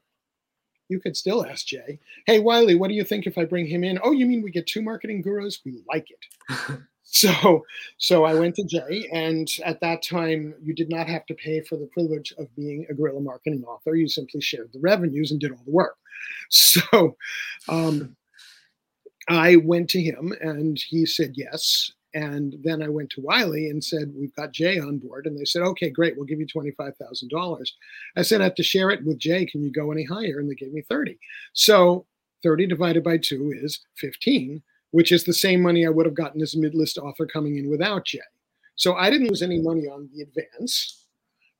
[0.90, 3.84] you could still ask Jay, hey Wiley, what do you think if I bring him
[3.84, 3.98] in?
[4.02, 5.60] Oh, you mean we get two marketing gurus?
[5.64, 6.78] We like it.
[7.14, 7.64] so
[7.98, 11.60] so I went to Jay, and at that time you did not have to pay
[11.60, 13.94] for the privilege of being a guerrilla marketing author.
[13.94, 15.96] You simply shared the revenues and did all the work.
[16.50, 17.16] So
[17.68, 18.16] um,
[19.28, 21.92] I went to him and he said yes.
[22.12, 25.26] And then I went to Wiley and said, We've got Jay on board.
[25.26, 26.16] And they said, Okay, great.
[26.16, 27.66] We'll give you $25,000.
[28.16, 29.46] I said, I have to share it with Jay.
[29.46, 30.38] Can you go any higher?
[30.38, 31.18] And they gave me 30.
[31.52, 32.06] So
[32.42, 34.62] 30 divided by two is 15,
[34.94, 37.58] which is the same money I would have gotten as a mid list author coming
[37.58, 38.20] in without Jay.
[38.76, 41.06] So I didn't lose any money on the advance.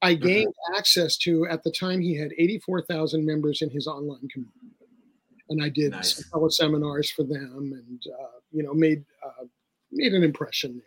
[0.03, 0.25] I mm-hmm.
[0.25, 0.77] gained mm-hmm.
[0.77, 4.77] access to, at the time, he had 84,000 members in his online community.
[5.49, 6.25] And I did nice.
[6.51, 9.47] seminars for them and, uh, you know, made uh,
[9.91, 10.81] made an impression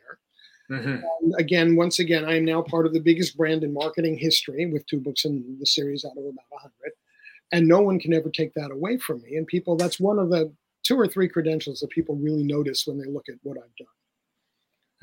[0.69, 0.79] there.
[0.79, 1.33] Mm-hmm.
[1.38, 4.86] again, once again, I am now part of the biggest brand in marketing history with
[4.86, 6.71] two books in the series out of about 100.
[7.51, 9.36] And no one can ever take that away from me.
[9.36, 10.53] And people, that's one of the
[10.88, 13.88] two or three credentials that people really notice when they look at what I've done.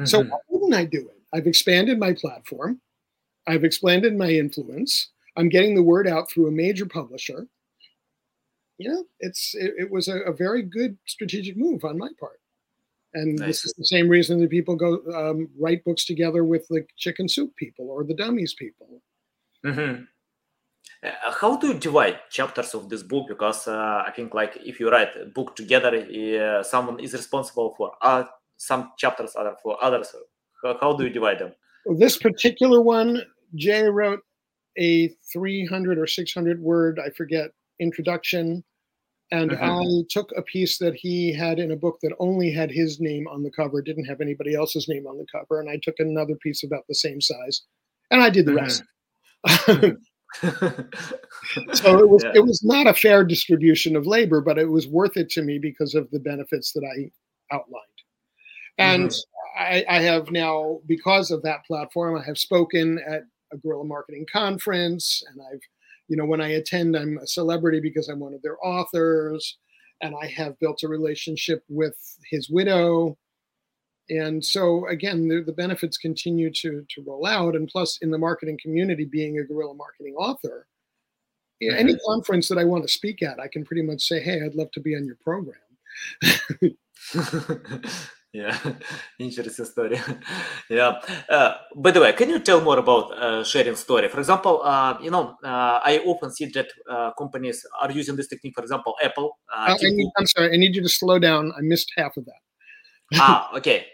[0.00, 0.04] Mm-hmm.
[0.06, 1.20] So, why wouldn't I do it?
[1.32, 2.80] I've expanded my platform,
[3.46, 7.46] I've expanded my influence, I'm getting the word out through a major publisher.
[8.78, 12.40] You know, it's it, it was a, a very good strategic move on my part.
[13.12, 13.46] And nice.
[13.46, 17.28] this is the same reason that people go um, write books together with the chicken
[17.28, 19.00] soup people or the dummies people.
[19.64, 20.02] Mm-hmm.
[21.04, 23.26] Uh, how do you divide chapters of this book?
[23.28, 27.74] Because uh, I think, like, if you write a book together, uh, someone is responsible
[27.76, 28.24] for uh,
[28.56, 30.14] some chapters, other for others.
[30.62, 31.52] How, how do you divide them?
[31.98, 33.22] This particular one,
[33.54, 34.20] Jay wrote
[34.78, 38.64] a 300 or 600 word, I forget, introduction
[39.30, 39.64] and mm-hmm.
[39.64, 43.26] I took a piece that he had in a book that only had his name
[43.26, 46.36] on the cover, didn't have anybody else's name on the cover, and I took another
[46.36, 47.62] piece about the same size,
[48.10, 49.82] and I did the mm-hmm.
[49.82, 49.96] rest.
[51.72, 52.32] so it was yeah.
[52.34, 55.58] it was not a fair distribution of labor, but it was worth it to me
[55.58, 57.84] because of the benefits that I outlined.
[58.78, 59.62] And mm-hmm.
[59.62, 64.26] I, I have now, because of that platform, I have spoken at a guerrilla marketing
[64.32, 65.60] conference, and I've
[66.08, 69.56] you know, when I attend, I'm a celebrity because I'm one of their authors,
[70.02, 71.96] and I have built a relationship with
[72.30, 73.16] his widow.
[74.10, 77.56] And so again, the, the benefits continue to to roll out.
[77.56, 80.66] And plus, in the marketing community, being a guerrilla marketing author,
[81.62, 81.76] mm-hmm.
[81.76, 84.54] any conference that I want to speak at, I can pretty much say, "Hey, I'd
[84.54, 85.56] love to be on your program."
[88.34, 88.58] Yeah,
[89.20, 90.00] interesting story.
[90.68, 91.00] yeah.
[91.30, 94.08] Uh, by the way, can you tell more about uh, sharing story?
[94.08, 98.26] For example, uh, you know, uh, I often see that uh, companies are using this
[98.26, 98.54] technique.
[98.56, 99.38] For example, Apple.
[99.54, 101.52] Uh, I need, I'm sorry, I need you to slow down.
[101.56, 102.42] I missed half of that.
[103.14, 103.86] ah, okay.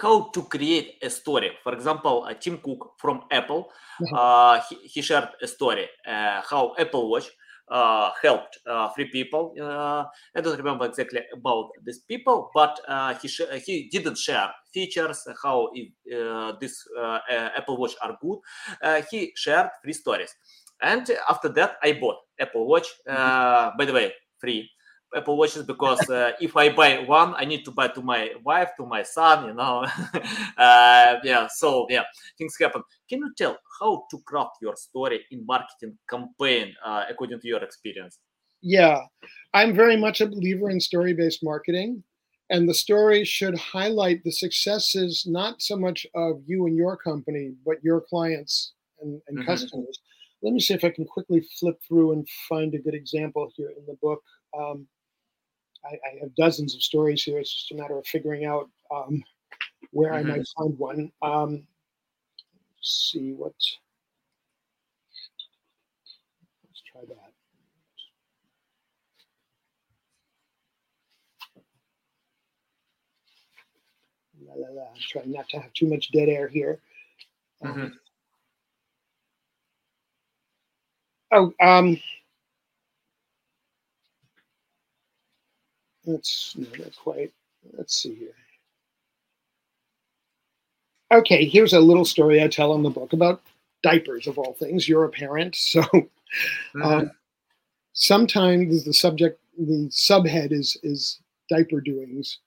[0.00, 1.50] How to create a story?
[1.62, 3.70] For example, Tim Cook from Apple,
[4.12, 4.60] uh-huh.
[4.68, 7.30] he, he, shared a story how Apple Watch
[7.68, 9.54] uh, helped uh, three people.
[9.58, 10.04] Uh,
[10.36, 12.78] I don't remember exactly about these people, but
[13.22, 13.28] he
[13.64, 15.88] he didn't share features, how it,
[16.60, 16.84] this
[17.28, 18.38] Apple Watch are good.
[19.10, 20.34] he shared three stories,
[20.82, 22.86] and after that, I bought Apple Watch.
[23.08, 23.78] Mm-hmm.
[23.78, 24.70] By the way, free.
[25.14, 28.70] Apple watches because uh, if I buy one, I need to buy to my wife,
[28.78, 29.86] to my son, you know.
[30.58, 32.02] uh, yeah, so yeah,
[32.36, 32.82] things happen.
[33.08, 37.62] Can you tell how to craft your story in marketing campaign uh, according to your
[37.62, 38.18] experience?
[38.60, 39.00] Yeah,
[39.52, 42.02] I'm very much a believer in story-based marketing,
[42.50, 47.52] and the story should highlight the successes not so much of you and your company,
[47.66, 48.72] but your clients
[49.02, 49.46] and, and mm-hmm.
[49.46, 49.98] customers.
[50.42, 53.70] Let me see if I can quickly flip through and find a good example here
[53.70, 54.22] in the book.
[54.58, 54.86] Um,
[55.84, 57.38] I, I, have dozens of stories here.
[57.38, 59.22] It's just a matter of figuring out um,
[59.90, 60.30] where mm-hmm.
[60.30, 61.12] I might find one.
[61.22, 61.66] Um,
[62.80, 63.52] see what.
[66.64, 67.32] Let's try that.
[74.46, 74.88] La, la, la.
[74.88, 76.80] I'm trying not to have too much dead air here.
[77.62, 77.86] Um, mm-hmm.
[81.32, 82.00] Oh, um,
[86.06, 87.32] let's not quite.
[87.76, 88.34] Let's see here.
[91.12, 93.42] Okay, here's a little story I tell in the book about
[93.82, 94.88] diapers of all things.
[94.88, 96.82] You're a parent, so mm-hmm.
[96.82, 97.10] um,
[97.92, 102.38] sometimes the subject, the subhead is is diaper doings.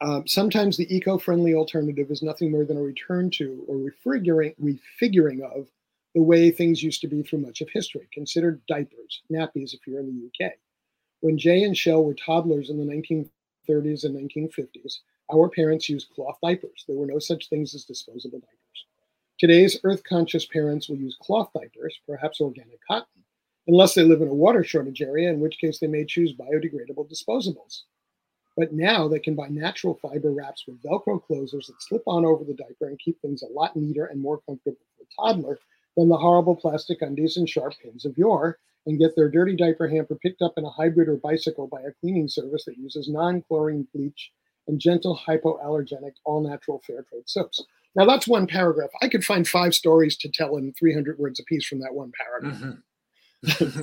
[0.00, 5.42] Um, sometimes the eco-friendly alternative is nothing more than a return to or refiguring, refiguring
[5.42, 5.68] of
[6.14, 8.08] the way things used to be through much of history.
[8.12, 10.52] Consider diapers, nappies if you're in the UK.
[11.24, 14.98] When Jay and Shel were toddlers in the 1930s and 1950s,
[15.32, 16.84] our parents used cloth diapers.
[16.86, 18.84] There were no such things as disposable diapers.
[19.38, 23.24] Today's earth conscious parents will use cloth diapers, perhaps organic cotton,
[23.68, 27.10] unless they live in a water shortage area, in which case they may choose biodegradable
[27.10, 27.84] disposables.
[28.54, 32.44] But now they can buy natural fiber wraps with Velcro closers that slip on over
[32.44, 35.58] the diaper and keep things a lot neater and more comfortable for a toddler
[35.96, 39.88] than the horrible plastic undies and sharp pins of yore and get their dirty diaper
[39.88, 43.42] hamper picked up in a hybrid or bicycle by a cleaning service that uses non
[43.42, 44.32] chlorine bleach
[44.66, 47.62] and gentle hypoallergenic all natural fair trade soaps.
[47.96, 48.90] Now, that's one paragraph.
[49.02, 52.76] I could find five stories to tell in 300 words apiece from that one paragraph.
[53.44, 53.82] Mm-hmm.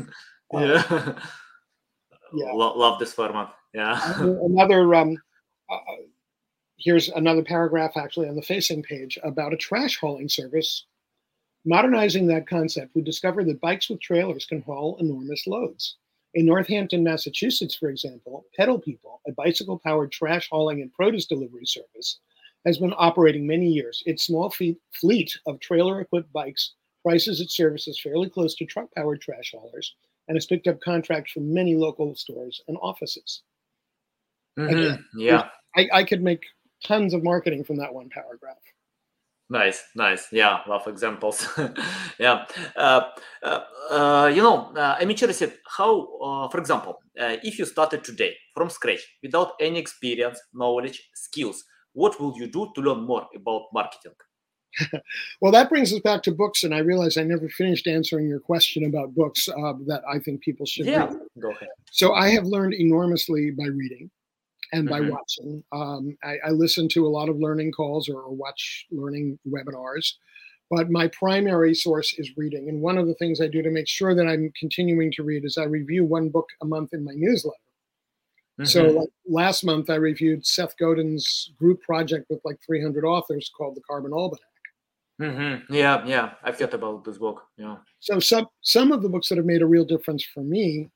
[0.53, 1.13] yeah.
[2.33, 2.51] yeah.
[2.51, 3.53] love this format.
[3.73, 4.19] Yeah.
[4.19, 5.17] another, um,
[5.71, 5.77] uh,
[6.77, 10.85] here's another paragraph actually on the facing page about a trash hauling service
[11.65, 15.97] Modernizing that concept, we discovered that bikes with trailers can haul enormous loads.
[16.33, 21.65] In Northampton, Massachusetts, for example, Pedal People, a bicycle powered trash hauling and produce delivery
[21.65, 22.19] service,
[22.65, 24.01] has been operating many years.
[24.05, 29.21] Its small fleet of trailer equipped bikes prices its services fairly close to truck powered
[29.21, 29.95] trash haulers
[30.27, 33.41] and has picked up contracts from many local stores and offices.
[34.57, 34.77] Mm-hmm.
[34.77, 35.49] Again, yeah.
[35.75, 36.45] I, I could make
[36.85, 38.57] tons of marketing from that one paragraph.
[39.51, 40.29] Nice, nice.
[40.31, 41.45] Yeah, love examples.
[42.17, 42.45] yeah.
[42.73, 43.01] Uh,
[43.43, 43.59] uh,
[43.89, 48.33] uh, you know, uh, I'm interested how, uh, for example, uh, if you started today
[48.55, 53.63] from scratch without any experience, knowledge, skills, what will you do to learn more about
[53.73, 54.13] marketing?
[55.41, 58.39] well, that brings us back to books, and I realize I never finished answering your
[58.39, 61.19] question about books uh, that I think people should yeah, read.
[61.41, 61.67] Go ahead.
[61.91, 64.09] So I have learned enormously by reading
[64.71, 65.11] and by mm-hmm.
[65.11, 65.63] watching.
[65.71, 70.13] Um, I, I, listen to a lot of learning calls or, or watch learning webinars,
[70.69, 72.69] but my primary source is reading.
[72.69, 75.45] And one of the things I do to make sure that I'm continuing to read
[75.45, 77.57] is I review one book a month in my newsletter.
[78.59, 78.65] Mm-hmm.
[78.65, 83.75] So like last month, I reviewed Seth Godin's group project with like 300 authors called
[83.75, 84.39] the Carbon Almanac.
[85.21, 85.73] Mm-hmm.
[85.73, 87.43] Yeah, yeah, I've got about this book.
[87.55, 87.77] Yeah.
[87.99, 90.89] So some some of the books that have made a real difference for me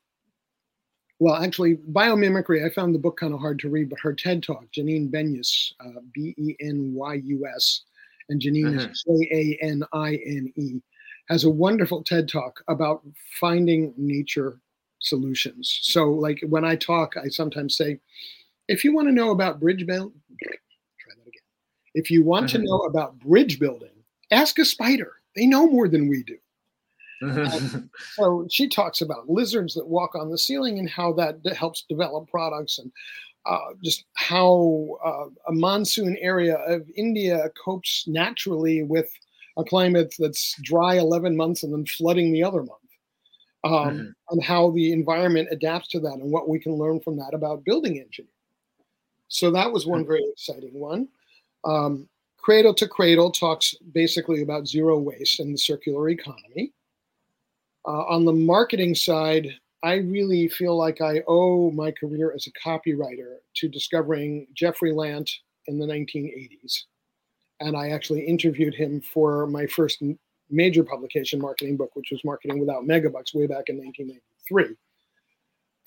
[1.20, 4.44] well, actually, biomimicry, I found the book kind of hard to read, but her TED
[4.44, 7.82] Talk, Janine Benyus, uh, B E N Y U S,
[8.30, 8.92] and Janine mm-hmm.
[8.92, 10.82] is J A N I N E,
[11.30, 13.02] has a wonderful TED Talk about
[13.40, 14.60] finding nature
[15.00, 15.80] solutions.
[15.84, 18.00] So, like when I talk, I sometimes say,
[18.68, 21.42] if you want to know about bridge building, try that again.
[21.94, 22.62] If you want mm-hmm.
[22.62, 23.90] to know about bridge building,
[24.32, 25.14] ask a spider.
[25.38, 26.38] They know more than we do.
[27.26, 27.80] Mm-hmm.
[28.16, 32.30] so she talks about lizards that walk on the ceiling and how that helps develop
[32.30, 32.92] products and
[33.46, 39.10] uh, just how uh, a monsoon area of India copes naturally with
[39.58, 42.72] a climate that's dry 11 months and then flooding the other month.
[43.64, 44.08] Um, mm-hmm.
[44.30, 47.64] And how the environment adapts to that and what we can learn from that about
[47.64, 48.32] building engineering.
[49.28, 50.08] So that was one mm-hmm.
[50.08, 51.08] very exciting one.
[51.64, 52.08] Um,
[52.38, 56.74] Cradle to Cradle talks basically about zero waste and the circular economy.
[57.88, 59.48] Uh, on the marketing side,
[59.84, 65.30] I really feel like I owe my career as a copywriter to discovering Jeffrey Lant
[65.68, 66.84] in the 1980s.
[67.60, 70.02] And I actually interviewed him for my first
[70.50, 74.76] major publication marketing book, which was Marketing Without Megabucks way back in 1993.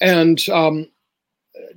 [0.00, 0.86] and um,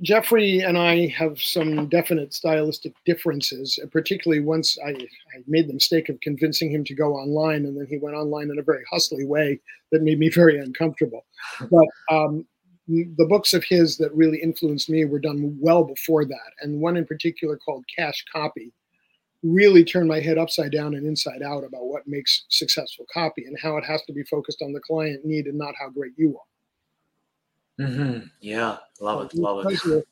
[0.00, 6.08] Jeffrey and I have some definite stylistic differences, particularly once I, I, made the mistake
[6.08, 9.24] of convincing him to go online, and then he went online in a very hustly
[9.24, 9.60] way
[9.90, 11.24] that made me very uncomfortable.
[11.60, 12.46] But um,
[12.88, 16.96] the books of his that really influenced me were done well before that, and one
[16.96, 18.72] in particular called Cash Copy
[19.42, 23.58] really turned my head upside down and inside out about what makes successful copy and
[23.60, 26.36] how it has to be focused on the client need and not how great you
[26.36, 26.51] are.
[27.80, 28.26] Mm-hmm.
[28.40, 30.04] Yeah, love it, love it.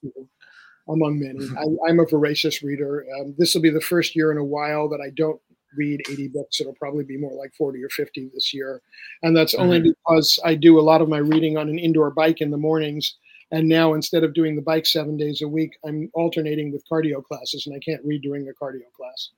[0.88, 3.06] Among many, I, am a voracious reader.
[3.20, 5.40] Um, this will be the first year in a while that I don't
[5.76, 6.60] read 80 books.
[6.60, 8.82] It'll probably be more like 40 or 50 this year,
[9.22, 9.90] and that's only mm-hmm.
[9.90, 13.14] because I do a lot of my reading on an indoor bike in the mornings.
[13.52, 17.22] And now instead of doing the bike seven days a week, I'm alternating with cardio
[17.22, 19.30] classes, and I can't read during a cardio class.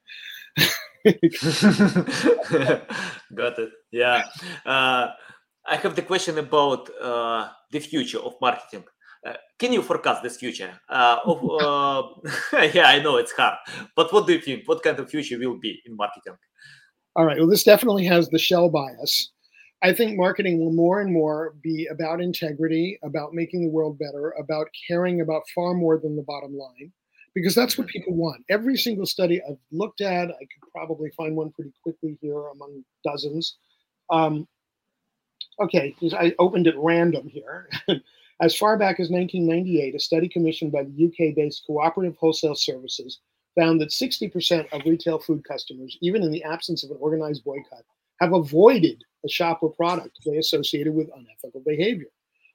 [3.34, 3.70] Got it.
[3.90, 4.24] Yeah.
[4.66, 5.08] Uh,
[5.66, 8.84] I have the question about uh, the future of marketing.
[9.24, 10.72] Uh, can you forecast this future?
[10.88, 11.38] Uh, of,
[12.52, 13.58] uh, yeah, I know it's hard,
[13.94, 14.66] but what do you think?
[14.66, 16.34] What kind of future will be in marketing?
[17.14, 17.38] All right.
[17.38, 19.30] Well, this definitely has the Shel bias.
[19.82, 24.30] I think marketing will more and more be about integrity, about making the world better,
[24.38, 26.92] about caring about far more than the bottom line,
[27.34, 27.98] because that's what mm-hmm.
[27.98, 28.44] people want.
[28.48, 32.84] Every single study I've looked at, I could probably find one pretty quickly here among
[33.04, 33.58] dozens.
[34.10, 34.46] Um,
[35.60, 37.68] okay, I opened at random here.
[38.40, 43.20] as far back as 1998, a study commissioned by the UK based Cooperative Wholesale Services
[43.56, 47.84] found that 60% of retail food customers, even in the absence of an organized boycott,
[48.20, 52.08] have avoided a shop or product they associated with unethical behavior.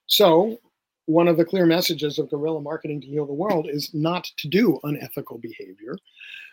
[0.08, 0.60] So,
[1.06, 4.48] one of the clear messages of guerrilla marketing to heal the world is not to
[4.48, 5.98] do unethical behavior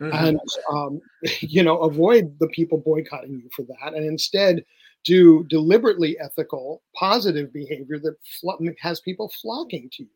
[0.01, 0.13] mm-hmm.
[0.13, 0.41] and
[0.71, 1.01] um,
[1.41, 4.65] you know avoid the people boycotting you for that and instead
[5.05, 8.17] do deliberately ethical, positive behavior that
[8.81, 10.09] has people flocking to you.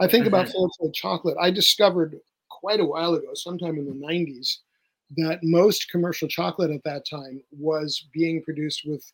[0.00, 0.34] I think mm-hmm.
[0.34, 1.36] about chocolate.
[1.40, 2.18] I discovered
[2.48, 4.58] quite a while ago, sometime in the 90s,
[5.16, 9.12] that most commercial chocolate at that time was being produced with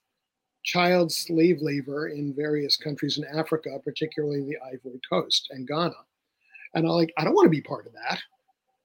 [0.65, 5.95] child slave labor in various countries in Africa, particularly the Ivory Coast and Ghana.
[6.75, 8.21] And I like, I don't want to be part of that.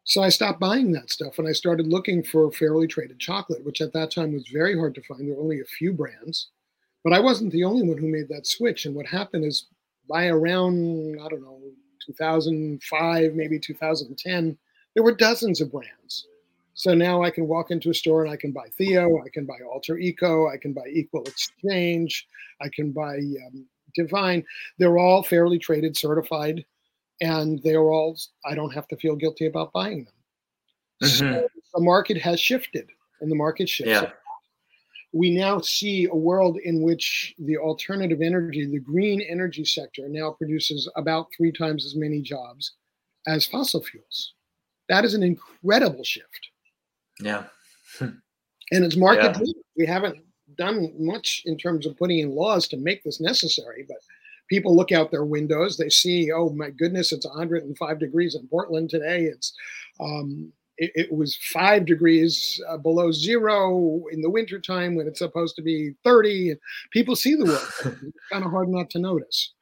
[0.05, 3.81] So I stopped buying that stuff and I started looking for fairly traded chocolate, which
[3.81, 5.21] at that time was very hard to find.
[5.21, 6.49] There were only a few brands,
[7.03, 8.85] but I wasn't the only one who made that switch.
[8.85, 9.67] And what happened is
[10.09, 11.59] by around, I don't know,
[12.05, 14.57] 2005, maybe 2010,
[14.93, 16.27] there were dozens of brands.
[16.73, 19.45] So now I can walk into a store and I can buy Theo, I can
[19.45, 22.27] buy Alter Eco, I can buy Equal Exchange,
[22.61, 24.43] I can buy um, Divine.
[24.79, 26.65] They're all fairly traded, certified
[27.23, 30.13] and they are all i don't have to feel guilty about buying them.
[31.03, 31.33] Mm-hmm.
[31.33, 32.87] so the market has shifted
[33.21, 34.11] and the market shifts yeah.
[35.11, 40.31] we now see a world in which the alternative energy the green energy sector now
[40.31, 42.73] produces about three times as many jobs
[43.27, 44.33] as fossil fuels.
[44.89, 46.49] That is an incredible shift.
[47.19, 47.43] Yeah.
[48.71, 49.53] And it's market yeah.
[49.77, 50.17] we haven't
[50.57, 53.97] done much in terms of putting in laws to make this necessary but
[54.53, 58.87] people look out their windows they see oh my goodness it's 105 degrees in portland
[58.89, 59.23] today.
[59.23, 59.53] It's
[59.99, 65.55] um, it, it, was five degrees uh, below zero in the wintertime when it's supposed
[65.55, 66.55] to be 30
[66.91, 67.97] people see the world.
[68.07, 69.53] It's kind of hard not to notice.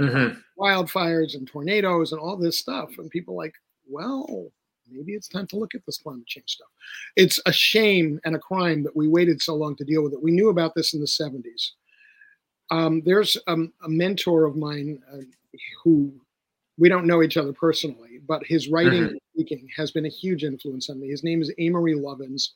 [0.00, 0.38] Mm-hmm.
[0.58, 3.52] wildfires and tornadoes and all this stuff and people like
[3.86, 4.50] well
[4.90, 6.70] maybe it's time to look at this climate change stuff.
[7.16, 10.22] It's a shame and a crime that we waited so long to deal with it.
[10.22, 11.72] We knew about this in the 70s
[12.70, 15.18] um, there's um, a mentor of mine uh,
[15.82, 16.12] who
[16.78, 19.10] we don't know each other personally, but his writing mm-hmm.
[19.10, 21.08] and speaking has been a huge influence on me.
[21.08, 22.50] His name is Amory Lovins.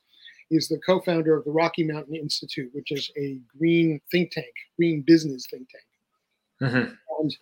[0.49, 5.01] He's the co-founder of the Rocky Mountain Institute, which is a green think tank, green
[5.01, 6.71] business think tank.
[6.71, 6.93] Mm-hmm.
[7.19, 7.37] And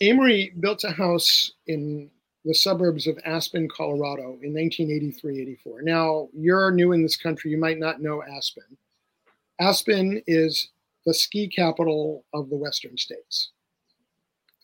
[0.00, 2.10] Amory built a house in
[2.44, 5.82] the suburbs of Aspen, Colorado in 1983-84.
[5.82, 8.76] Now, you're new in this country, you might not know Aspen.
[9.60, 10.68] Aspen is
[11.06, 13.50] the ski capital of the Western states.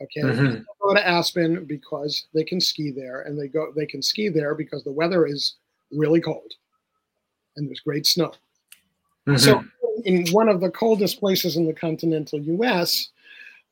[0.03, 0.63] Okay, mm-hmm.
[0.81, 4.55] go to Aspen because they can ski there, and they go they can ski there
[4.55, 5.55] because the weather is
[5.93, 6.53] really cold,
[7.57, 8.33] and there's great snow.
[9.29, 9.37] Mm-hmm.
[9.37, 9.65] So,
[10.05, 13.11] in one of the coldest places in the continental U.S.,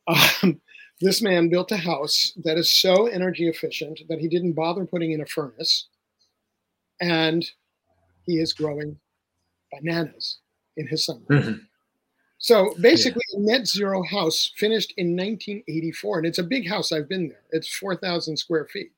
[0.07, 0.61] um,
[1.01, 5.11] this man built a house that is so energy efficient that he didn't bother putting
[5.11, 5.89] in a furnace,
[7.01, 7.45] and
[8.25, 8.97] he is growing
[9.73, 10.39] bananas
[10.77, 11.27] in his summer.
[11.29, 11.65] Mm-hmm.
[12.41, 13.39] So basically, yeah.
[13.39, 16.91] a net zero house finished in 1984, and it's a big house.
[16.91, 17.43] I've been there.
[17.51, 18.93] It's 4,000 square feet.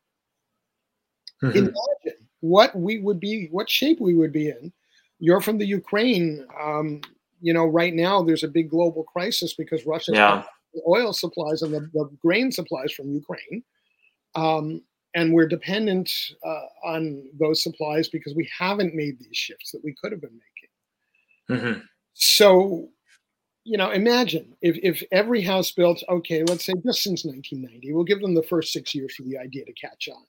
[1.43, 1.59] Mm-hmm.
[1.59, 4.73] Imagine what we would be, what shape we would be in.
[5.19, 6.47] You're from the Ukraine.
[6.61, 7.01] Um,
[7.41, 10.45] you know, right now there's a big global crisis because Russia's yeah.
[10.87, 13.65] oil supplies and the, the, grain supplies from Ukraine.
[14.37, 14.83] Um,
[15.17, 16.13] and we're dependent
[16.47, 20.41] uh, on those supplies because we haven't made these shifts that we could have been
[21.49, 21.65] making.
[21.65, 21.81] Mm-hmm.
[22.15, 22.89] So,
[23.65, 28.05] you know, imagine if, if every house built, okay, let's say just since 1990, we'll
[28.05, 30.25] give them the first six years for the idea to catch on.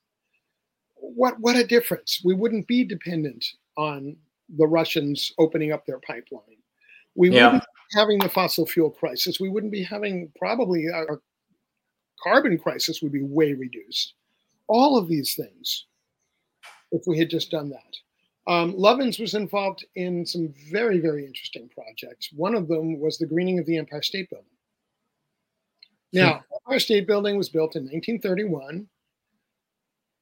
[0.95, 2.21] What, what a difference.
[2.23, 3.45] We wouldn't be dependent
[3.77, 4.15] on
[4.57, 6.57] the Russians opening up their pipeline.
[7.15, 7.45] We yeah.
[7.45, 9.39] wouldn't be having the fossil fuel crisis.
[9.39, 11.21] We wouldn't be having probably uh, our
[12.23, 14.13] carbon crisis would be way reduced.
[14.67, 15.85] All of these things,
[16.91, 17.95] if we had just done that.
[18.45, 22.29] Um, Lovins was involved in some very, very interesting projects.
[22.33, 24.47] One of them was the greening of the Empire State Building.
[26.11, 28.87] Now, Empire State Building was built in 1931.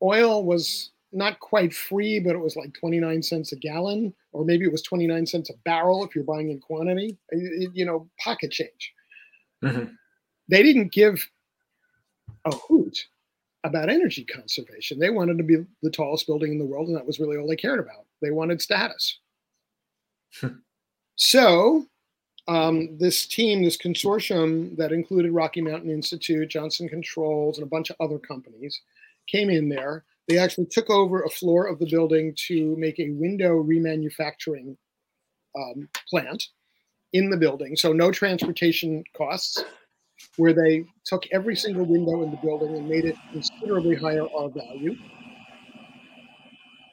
[0.02, 4.66] Oil was not quite free, but it was like 29 cents a gallon, or maybe
[4.66, 8.52] it was 29 cents a barrel if you're buying in quantity, it, you know, pocket
[8.52, 8.94] change.
[9.64, 9.94] Mm-hmm.
[10.48, 11.28] They didn't give
[12.46, 13.08] a hoot
[13.64, 14.98] about energy conservation.
[14.98, 17.48] They wanted to be the tallest building in the world, and that was really all
[17.48, 18.06] they cared about.
[18.22, 19.20] They wanted status.
[21.16, 21.86] so,
[22.48, 27.90] um, this team, this consortium that included Rocky Mountain Institute, Johnson Controls, and a bunch
[27.90, 28.82] of other companies,
[29.28, 33.10] came in there they actually took over a floor of the building to make a
[33.12, 34.78] window remanufacturing
[35.58, 36.48] um, plant
[37.14, 37.76] in the building.
[37.76, 39.64] So no transportation costs,
[40.38, 44.50] where they took every single window in the building and made it considerably higher R
[44.50, 44.96] value.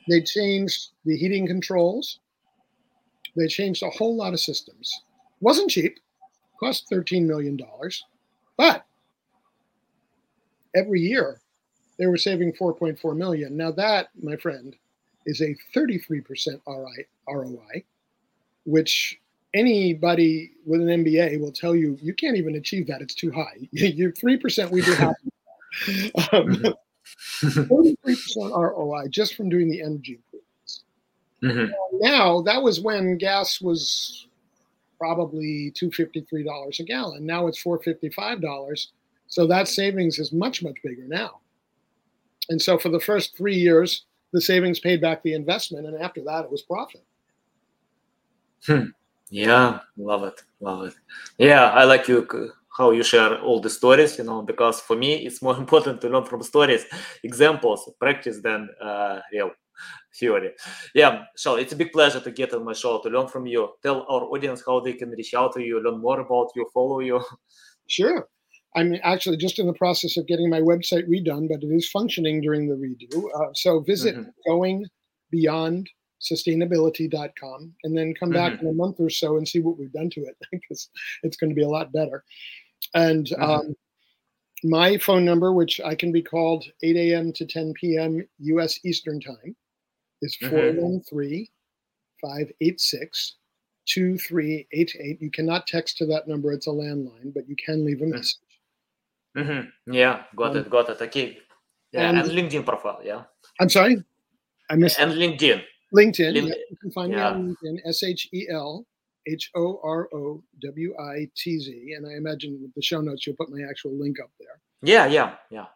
[0.08, 2.20] They changed the heating controls.
[3.36, 4.92] They changed a whole lot of systems.
[5.40, 5.98] Wasn't cheap,
[6.58, 7.58] cost $13 million.
[8.56, 8.84] But
[10.74, 11.40] every year
[11.98, 13.56] they were saving 4.4 million.
[13.56, 14.74] Now that, my friend,
[15.26, 17.84] is a 33% ROI,
[18.64, 19.20] which
[19.54, 23.02] anybody with an MBA will tell you you can't even achieve that.
[23.02, 23.56] It's too high.
[23.72, 24.70] You're three percent.
[24.70, 25.14] We do have.
[26.32, 26.74] um,
[27.42, 28.06] 43%
[28.56, 30.84] ROI just from doing the energy improvements.
[31.42, 31.72] Mm-hmm.
[32.00, 34.26] Now that was when gas was
[34.98, 37.24] probably two fifty three dollars a gallon.
[37.24, 38.92] Now it's four fifty five dollars.
[39.28, 41.40] So that savings is much much bigger now.
[42.48, 46.22] And so for the first three years, the savings paid back the investment, and after
[46.24, 47.04] that, it was profit.
[48.66, 48.86] Hmm.
[49.30, 50.94] Yeah, love it, love it.
[51.36, 52.18] Yeah, I like you
[52.78, 54.18] how you share all the stories.
[54.18, 56.84] You know, because for me, it's more important to learn from stories,
[57.24, 59.50] examples, practice than uh, real
[60.18, 60.52] theory.
[60.94, 63.68] Yeah, so it's a big pleasure to get on my show to learn from you.
[63.82, 67.00] Tell our audience how they can reach out to you, learn more about you, follow
[67.00, 67.20] you.
[67.90, 68.28] Sure.
[68.76, 72.42] I'm actually just in the process of getting my website redone, but it is functioning
[72.42, 73.24] during the redo.
[73.34, 74.84] Uh, so visit mm-hmm.
[75.34, 78.66] goingbeyondsustainability.com and then come back mm-hmm.
[78.66, 80.90] in a month or so and see what we've done to it because
[81.22, 82.24] it's going to be a lot better.
[82.98, 83.42] And mm-hmm.
[83.42, 83.74] um,
[84.64, 87.32] my phone number, which I can be called 8 a.m.
[87.34, 88.26] to 10 p.m.
[88.40, 88.80] U.S.
[88.84, 89.54] Eastern Time,
[90.20, 90.50] is mm-hmm.
[90.50, 91.46] 413
[92.20, 93.36] 586
[93.86, 95.22] 2388.
[95.22, 98.10] You cannot text to that number, it's a landline, but you can leave a mm.
[98.10, 98.36] message.
[99.36, 99.92] Mm-hmm.
[99.92, 101.00] Yeah, got um, it, got it.
[101.00, 101.38] Okay.
[101.92, 103.00] Yeah, and, and, LinkedIn profile.
[103.04, 103.22] Yeah.
[103.60, 104.02] I'm sorry,
[104.68, 104.98] I missed.
[104.98, 105.62] And LinkedIn.
[105.94, 106.34] LinkedIn.
[106.34, 106.48] LinkedIn.
[106.48, 107.18] Yeah, you can find yeah.
[107.18, 107.78] me on LinkedIn.
[107.86, 108.84] S H E L
[109.28, 113.26] H O R O W I T Z, and I imagine with the show notes
[113.26, 114.60] you'll put my actual link up there.
[114.82, 115.66] Yeah, yeah, yeah.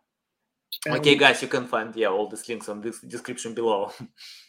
[0.86, 3.92] And okay, guys, you can find yeah all these links on this description below.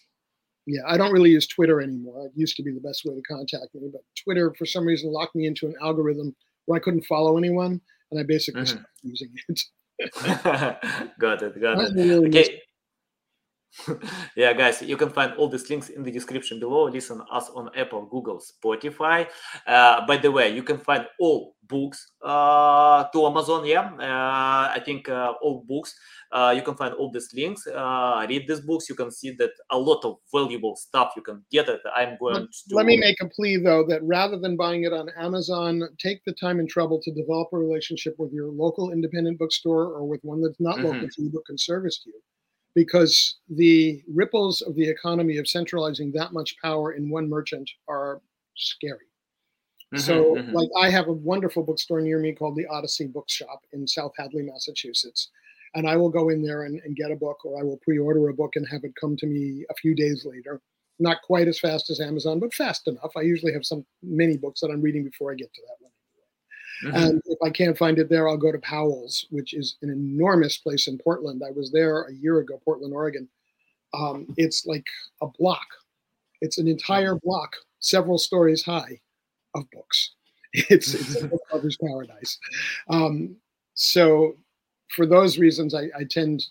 [0.65, 2.27] yeah, I don't really use Twitter anymore.
[2.27, 5.11] It used to be the best way to contact me, but Twitter for some reason
[5.11, 6.35] locked me into an algorithm
[6.65, 7.81] where I couldn't follow anyone
[8.11, 8.77] and I basically mm-hmm.
[8.77, 9.61] stopped using it.
[11.19, 11.93] got it, got it.
[11.95, 12.61] Really okay.
[14.35, 16.85] yeah, guys, you can find all these links in the description below.
[16.85, 19.27] Listen us on Apple, Google, Spotify.
[19.65, 23.65] Uh, by the way, you can find all books uh, to Amazon.
[23.65, 25.95] Yeah, uh, I think uh, all books.
[26.31, 27.65] Uh, you can find all these links.
[27.65, 28.89] Uh, read these books.
[28.89, 31.81] You can see that a lot of valuable stuff you can get it.
[31.95, 32.75] I'm going let, to.
[32.75, 36.33] Let me make a plea though that rather than buying it on Amazon, take the
[36.33, 40.41] time and trouble to develop a relationship with your local independent bookstore or with one
[40.41, 40.85] that's not mm-hmm.
[40.85, 42.13] local to you but can service you
[42.75, 48.21] because the ripples of the economy of centralizing that much power in one merchant are
[48.55, 49.07] scary.
[49.93, 50.53] Mm-hmm, so, mm-hmm.
[50.53, 54.41] like, I have a wonderful bookstore near me called the Odyssey Bookshop in South Hadley,
[54.41, 55.29] Massachusetts.
[55.75, 57.97] And I will go in there and, and get a book, or I will pre
[57.97, 60.61] order a book and have it come to me a few days later.
[60.99, 63.11] Not quite as fast as Amazon, but fast enough.
[63.17, 65.91] I usually have some mini books that I'm reading before I get to that one.
[66.83, 66.95] Mm-hmm.
[66.95, 70.57] And if I can't find it there, I'll go to Powell's, which is an enormous
[70.57, 71.43] place in Portland.
[71.45, 73.27] I was there a year ago, Portland, Oregon.
[73.93, 74.85] Um, it's like
[75.21, 75.67] a block.
[76.41, 78.99] It's an entire block, several stories high,
[79.55, 80.11] of books.
[80.69, 82.37] It's it's a book lover's paradise.
[82.87, 83.37] Um,
[83.73, 84.35] so
[84.89, 86.45] for those reasons, I, I tend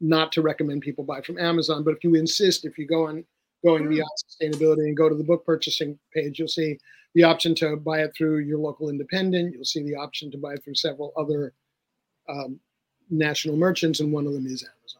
[0.00, 1.82] not to recommend people buy from Amazon.
[1.82, 3.24] But if you insist, if you go on
[3.64, 6.78] going beyond sustainability and go to the book purchasing page, you'll see
[7.14, 9.54] the option to buy it through your local independent.
[9.54, 11.52] You'll see the option to buy it through several other
[12.28, 12.60] um,
[13.10, 14.99] national merchants, and one of them is Amazon.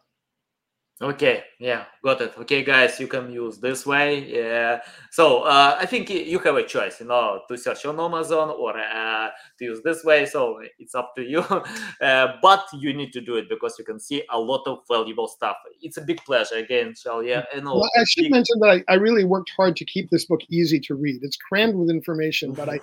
[1.01, 2.37] Okay, yeah, got it.
[2.37, 4.23] Okay, guys, you can use this way.
[4.31, 4.81] Yeah.
[5.09, 8.77] So uh, I think you have a choice, you know, to search on Amazon or
[8.77, 10.27] uh, to use this way.
[10.27, 11.39] So it's up to you.
[12.01, 15.27] uh, but you need to do it because you can see a lot of valuable
[15.27, 15.55] stuff.
[15.81, 17.23] It's a big pleasure again, Shel.
[17.23, 17.77] Yeah, I know.
[17.77, 18.33] Well, I should big...
[18.33, 21.23] mention that I, I really worked hard to keep this book easy to read.
[21.23, 22.79] It's crammed with information, but I,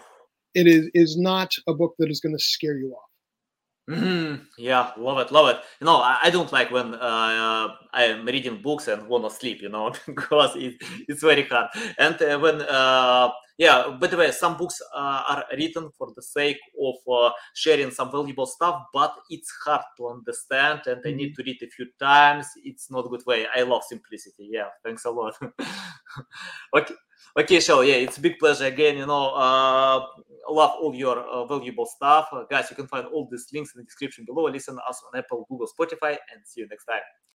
[0.55, 3.08] it is is not a book that is going to scare you off.
[3.89, 4.45] Mm-hmm.
[4.59, 5.57] Yeah, love it, love it.
[5.81, 9.63] You know, I, I don't like when uh, I'm reading books and want to sleep.
[9.63, 10.75] You know, because it,
[11.09, 11.69] it's very hard.
[11.97, 16.23] And uh, when, uh, yeah, by the way, some books uh, are written for the
[16.23, 21.33] sake of uh, sharing some valuable stuff, but it's hard to understand, and I need
[21.33, 21.43] mm-hmm.
[21.43, 22.47] to read a few times.
[22.65, 23.47] It's not a good way.
[23.55, 24.51] I love simplicity.
[24.53, 25.35] Yeah, thanks a lot.
[26.77, 26.95] okay.
[27.37, 28.97] Okay, Shel, yeah, it's a big pleasure again.
[28.97, 30.01] You know, uh,
[30.51, 32.29] love all your uh, valuable stuff.
[32.33, 34.45] Uh, guys, you can find all these links in the description below.
[34.45, 37.01] Listen us on Apple, Google, Spotify, and see you next time.